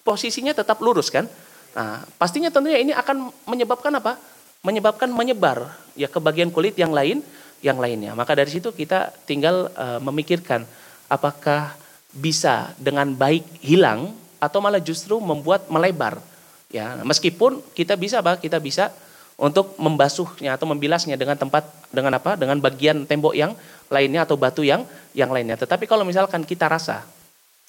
[0.00, 1.28] posisinya tetap lurus kan
[1.74, 4.16] Nah, pastinya tentunya ini akan menyebabkan apa?
[4.62, 7.20] Menyebabkan menyebar ya ke bagian kulit yang lain,
[7.60, 8.14] yang lainnya.
[8.14, 10.62] Maka dari situ kita tinggal uh, memikirkan
[11.10, 11.74] apakah
[12.14, 16.22] bisa dengan baik hilang atau malah justru membuat melebar.
[16.70, 18.38] Ya, meskipun kita bisa apa?
[18.38, 18.94] Kita bisa
[19.34, 22.38] untuk membasuhnya atau membilasnya dengan tempat dengan apa?
[22.38, 23.58] Dengan bagian tembok yang
[23.90, 25.58] lainnya atau batu yang yang lainnya.
[25.58, 27.02] Tetapi kalau misalkan kita rasa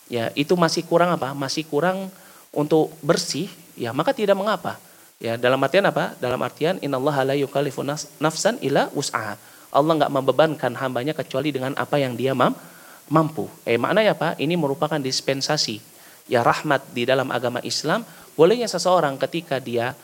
[0.06, 1.34] ya itu masih kurang apa?
[1.34, 2.14] Masih kurang
[2.54, 4.80] untuk bersih, ya maka tidak mengapa.
[5.16, 6.12] Ya, dalam artian apa?
[6.20, 7.88] Dalam artian innallaha la yukallifu
[8.20, 9.40] nafsan illa wus'aha.
[9.72, 13.48] Allah nggak membebankan hambanya kecuali dengan apa yang dia mampu.
[13.64, 14.36] Eh maknanya apa?
[14.36, 15.80] Ini merupakan dispensasi
[16.28, 18.04] ya rahmat di dalam agama Islam.
[18.36, 19.96] Bolehnya seseorang ketika dia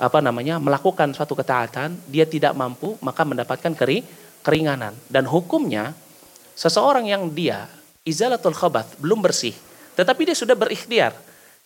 [0.00, 4.06] apa namanya melakukan suatu ketaatan, dia tidak mampu maka mendapatkan keri,
[4.40, 5.92] keringanan dan hukumnya
[6.54, 7.66] seseorang yang dia
[8.06, 9.52] izalatul khabath belum bersih,
[9.98, 11.12] tetapi dia sudah berikhtiar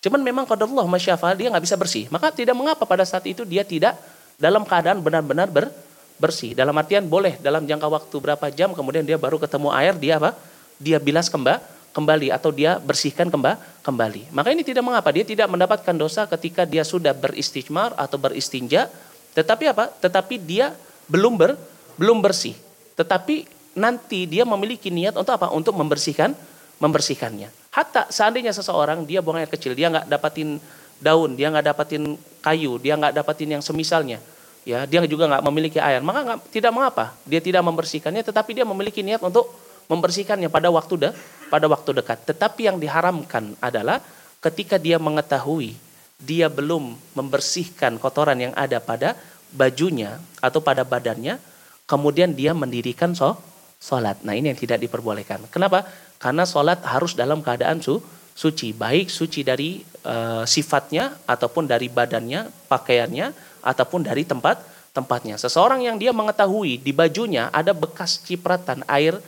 [0.04, 2.04] Cuman memang Allah masyafa dia nggak bisa bersih.
[2.12, 3.96] Maka tidak mengapa pada saat itu dia tidak
[4.36, 5.72] dalam keadaan benar-benar ber,
[6.20, 6.52] bersih.
[6.52, 10.36] Dalam artian boleh dalam jangka waktu berapa jam kemudian dia baru ketemu air dia apa?
[10.76, 14.34] Dia bilas kembali kembali atau dia bersihkan kembali.
[14.34, 18.90] Maka ini tidak mengapa dia tidak mendapatkan dosa ketika dia sudah beristijmar atau beristinja,
[19.32, 19.88] tetapi apa?
[20.02, 20.74] Tetapi dia
[21.06, 21.54] belum ber,
[21.94, 22.58] belum bersih.
[22.98, 23.46] Tetapi
[23.78, 25.54] nanti dia memiliki niat untuk apa?
[25.54, 26.34] Untuk membersihkan
[26.82, 27.63] membersihkannya.
[27.74, 30.62] Hatta seandainya seseorang dia buang air kecil, dia nggak dapatin
[31.02, 34.22] daun, dia nggak dapatin kayu, dia nggak dapatin yang semisalnya,
[34.62, 38.62] ya dia juga nggak memiliki air, maka gak, tidak mengapa dia tidak membersihkannya, tetapi dia
[38.62, 39.50] memiliki niat untuk
[39.90, 41.10] membersihkannya pada waktu de,
[41.50, 42.22] pada waktu dekat.
[42.30, 43.98] Tetapi yang diharamkan adalah
[44.38, 45.74] ketika dia mengetahui
[46.14, 49.18] dia belum membersihkan kotoran yang ada pada
[49.50, 51.42] bajunya atau pada badannya,
[51.90, 53.34] kemudian dia mendirikan so,
[53.82, 54.22] sholat.
[54.24, 55.44] Nah ini yang tidak diperbolehkan.
[55.52, 55.84] Kenapa?
[56.18, 58.00] Karena sholat harus dalam keadaan su,
[58.34, 60.16] suci, baik suci dari e,
[60.48, 63.26] sifatnya ataupun dari badannya, pakaiannya
[63.60, 64.60] ataupun dari tempat
[64.94, 65.34] tempatnya.
[65.36, 69.18] Seseorang yang dia mengetahui di bajunya ada bekas cipratan air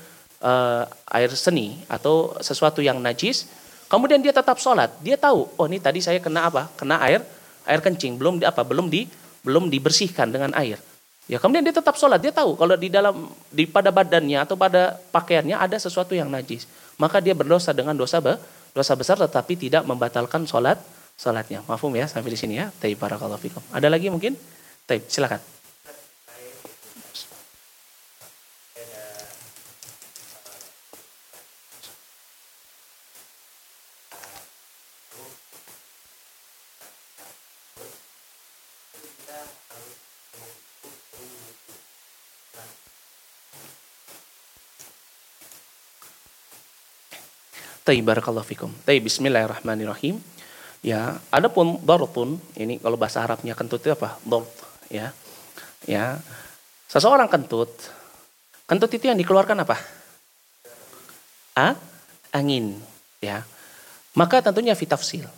[0.40, 3.50] uh, air seni atau sesuatu yang najis,
[3.90, 4.94] kemudian dia tetap sholat.
[5.02, 6.70] Dia tahu, oh ini tadi saya kena apa?
[6.78, 7.26] Kena air
[7.66, 8.62] air kencing, belum di apa?
[8.62, 9.10] Belum di
[9.42, 10.78] belum dibersihkan dengan air.
[11.26, 12.22] Ya kemudian dia tetap sholat.
[12.22, 16.70] Dia tahu kalau di dalam di pada badannya atau pada pakaiannya ada sesuatu yang najis,
[17.02, 18.22] maka dia berdosa dengan dosa
[18.70, 20.78] dosa besar, tetapi tidak membatalkan sholat
[21.18, 21.66] salatnya.
[21.66, 22.70] Mafhum ya sampai di sini ya.
[22.78, 23.62] Taib barakallahu fikum.
[23.74, 24.38] Ada lagi mungkin?
[24.86, 25.55] Taib, silakan.
[47.86, 48.74] Taib barakallahu fikum.
[48.82, 50.18] Taib bismillahirrahmanirrahim.
[50.82, 54.18] Ya, adapun dartun ini kalau bahasa Arabnya kentut itu apa?
[54.26, 54.50] Dart,
[54.90, 55.14] ya.
[55.86, 56.18] Ya.
[56.90, 57.70] Seseorang kentut,
[58.66, 59.78] kentut itu yang dikeluarkan apa?
[61.54, 61.78] A?
[62.34, 62.74] Angin,
[63.22, 63.46] ya.
[64.18, 65.30] Maka tentunya fitafsil,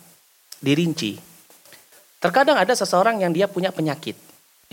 [0.57, 1.21] dirinci.
[2.17, 4.17] Terkadang ada seseorang yang dia punya penyakit.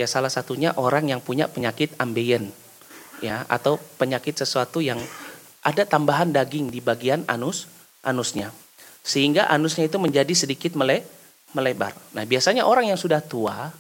[0.01, 2.53] Ya salah satunya orang yang punya penyakit ambeien
[3.25, 5.01] ya atau penyakit sesuatu yang
[5.67, 7.67] ada tambahan daging di bagian anus
[8.07, 8.55] anusnya
[9.03, 11.07] sehingga anusnya itu menjadi sedikit mele
[11.55, 11.95] melebar.
[12.13, 13.71] Nah, biasanya orang yang sudah tua,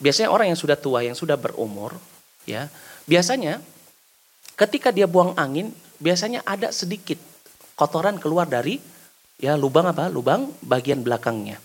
[0.00, 1.94] biasanya orang yang sudah tua yang sudah berumur,
[2.48, 2.66] ya,
[3.04, 3.60] biasanya
[4.56, 5.70] ketika dia buang angin,
[6.00, 7.20] biasanya ada sedikit
[7.76, 8.80] kotoran keluar dari
[9.36, 10.08] ya lubang apa?
[10.08, 11.60] Lubang bagian belakangnya.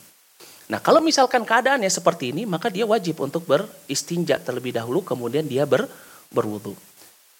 [0.70, 5.66] Nah, kalau misalkan keadaannya seperti ini, maka dia wajib untuk beristinja terlebih dahulu, kemudian dia
[5.66, 5.89] ber,
[6.30, 6.78] berwudu.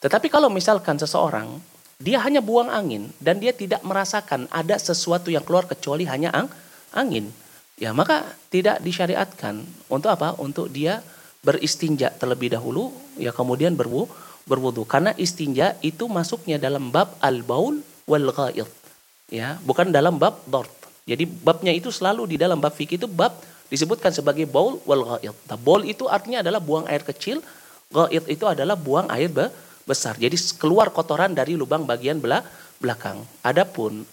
[0.02, 1.62] Tetapi kalau misalkan seseorang
[2.00, 6.48] dia hanya buang angin dan dia tidak merasakan ada sesuatu yang keluar kecuali hanya ang
[6.96, 7.28] angin.
[7.76, 10.36] Ya, maka tidak disyariatkan untuk apa?
[10.40, 11.04] Untuk dia
[11.44, 14.08] beristinja terlebih dahulu ya kemudian berwu,
[14.48, 18.68] berwudu karena istinja itu masuknya dalam bab al-baul wal ghaid.
[19.28, 20.72] Ya, bukan dalam bab dort.
[21.04, 23.36] Jadi babnya itu selalu di dalam bab fikih itu bab
[23.68, 25.36] disebutkan sebagai baul wal ghaid.
[25.52, 27.44] Nah, baul itu artinya adalah buang air kecil,
[27.92, 29.52] ghaid itu adalah buang air be
[29.90, 30.14] besar.
[30.22, 32.22] Jadi keluar kotoran dari lubang bagian
[32.78, 33.26] belakang.
[33.42, 34.06] Adapun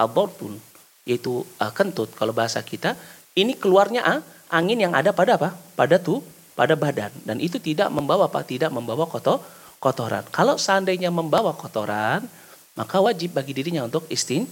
[0.00, 0.56] abortun
[1.04, 2.96] yaitu uh, kentut kalau bahasa kita
[3.36, 5.52] ini keluarnya uh, angin yang ada pada apa?
[5.76, 6.24] Pada tuh
[6.56, 8.40] pada badan dan itu tidak membawa apa?
[8.40, 9.44] Tidak membawa kotor
[9.76, 10.24] kotoran.
[10.32, 12.24] Kalau seandainya membawa kotoran
[12.78, 14.48] maka wajib bagi dirinya untuk istin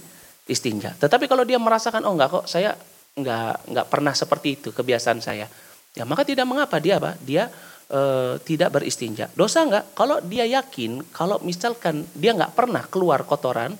[0.47, 0.95] istinja.
[0.95, 2.77] Tetapi kalau dia merasakan oh enggak kok saya
[3.17, 5.49] enggak enggak pernah seperti itu kebiasaan saya.
[5.97, 7.17] Ya maka tidak mengapa dia apa?
[7.25, 7.49] Dia
[7.87, 8.01] e,
[8.43, 9.31] tidak beristinja.
[9.33, 9.91] Dosa enggak?
[9.95, 13.75] Kalau dia yakin, kalau misalkan dia enggak pernah keluar kotoran,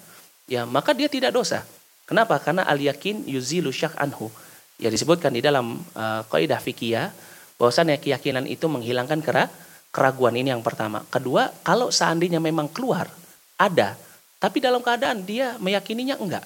[0.47, 1.63] ya maka dia tidak dosa.
[2.07, 2.39] Kenapa?
[2.39, 4.31] Karena al yakin yuzilu syak anhu.
[4.79, 7.11] Ya disebutkan di dalam e, kaidah fikih
[7.57, 9.49] bahwasannya keyakinan itu menghilangkan kera,
[9.89, 11.03] keraguan ini yang pertama.
[11.09, 13.09] Kedua, kalau seandainya memang keluar
[13.57, 13.97] ada,
[14.37, 16.45] tapi dalam keadaan dia meyakininya enggak.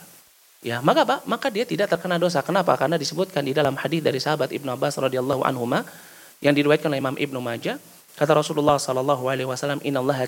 [0.62, 1.18] Ya, maka apa?
[1.26, 2.45] Maka dia tidak terkena dosa.
[2.45, 2.78] Kenapa?
[2.78, 5.66] Karena disebutkan di dalam hadis dari sahabat Ibnu Abbas radhiyallahu anhu
[6.41, 7.77] yang diriwayatkan oleh Imam Ibnu Majah
[8.17, 10.25] kata Rasulullah sallallahu alaihi wasallam innallaha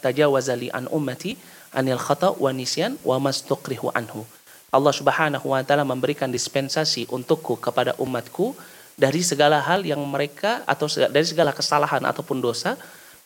[0.00, 1.36] tajawaza li an ummati
[1.74, 4.24] anil khata wa nisyan wa mastuqrihu anhu
[4.70, 8.54] Allah Subhanahu wa taala memberikan dispensasi untukku kepada umatku
[8.96, 12.74] dari segala hal yang mereka atau dari segala kesalahan ataupun dosa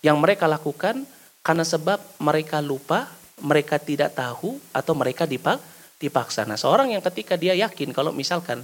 [0.03, 1.07] yang mereka lakukan
[1.41, 3.09] karena sebab mereka lupa,
[3.41, 5.25] mereka tidak tahu atau mereka
[5.97, 6.45] dipaksa.
[6.45, 8.61] Nah, seorang yang ketika dia yakin kalau misalkan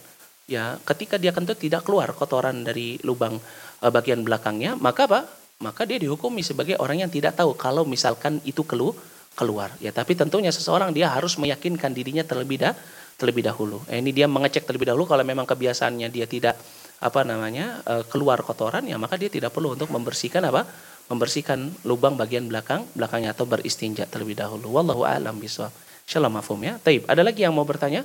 [0.46, 3.36] ya ketika dia kentut tidak keluar kotoran dari lubang
[3.82, 5.20] uh, bagian belakangnya maka apa?
[5.56, 8.92] Maka dia dihukumi sebagai orang yang tidak tahu kalau misalkan itu kelu
[9.36, 9.72] keluar.
[9.80, 12.74] Ya tapi tentunya seseorang dia harus meyakinkan dirinya terlebih dah
[13.16, 13.80] terlebih dahulu.
[13.88, 16.56] Eh, ini dia mengecek terlebih dahulu kalau memang kebiasaannya dia tidak
[16.96, 20.68] apa namanya uh, keluar kotoran ya maka dia tidak perlu untuk membersihkan apa?
[21.08, 24.76] Membersihkan lubang bagian belakang belakangnya atau beristinja terlebih dahulu.
[24.76, 25.72] Wallahu a'lam bishawab.
[26.06, 26.76] Mafhum ya.
[26.84, 28.04] Taib ada lagi yang mau bertanya?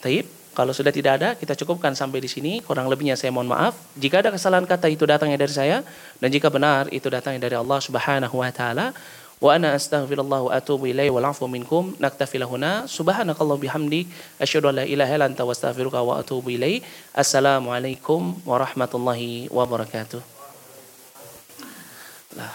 [0.00, 2.58] Taib kalau sudah tidak ada, kita cukupkan sampai di sini.
[2.66, 3.78] Kurang lebihnya saya mohon maaf.
[3.94, 5.86] Jika ada kesalahan kata itu datangnya dari saya
[6.18, 8.90] dan jika benar itu datangnya dari Allah Subhanahu wa taala.
[9.38, 11.94] Wa ana astaghfirullah wa atubu ilaihi wal afu minkum.
[12.02, 12.90] Naktafi lahuna.
[12.90, 14.10] Subhanakallah bihamdi.
[14.42, 16.82] asyhadu an la ilaha illa anta astaghfiruka wa atubu ilaihi.
[17.14, 20.18] Assalamualaikum warahmatullahi wabarakatuh.
[22.34, 22.50] La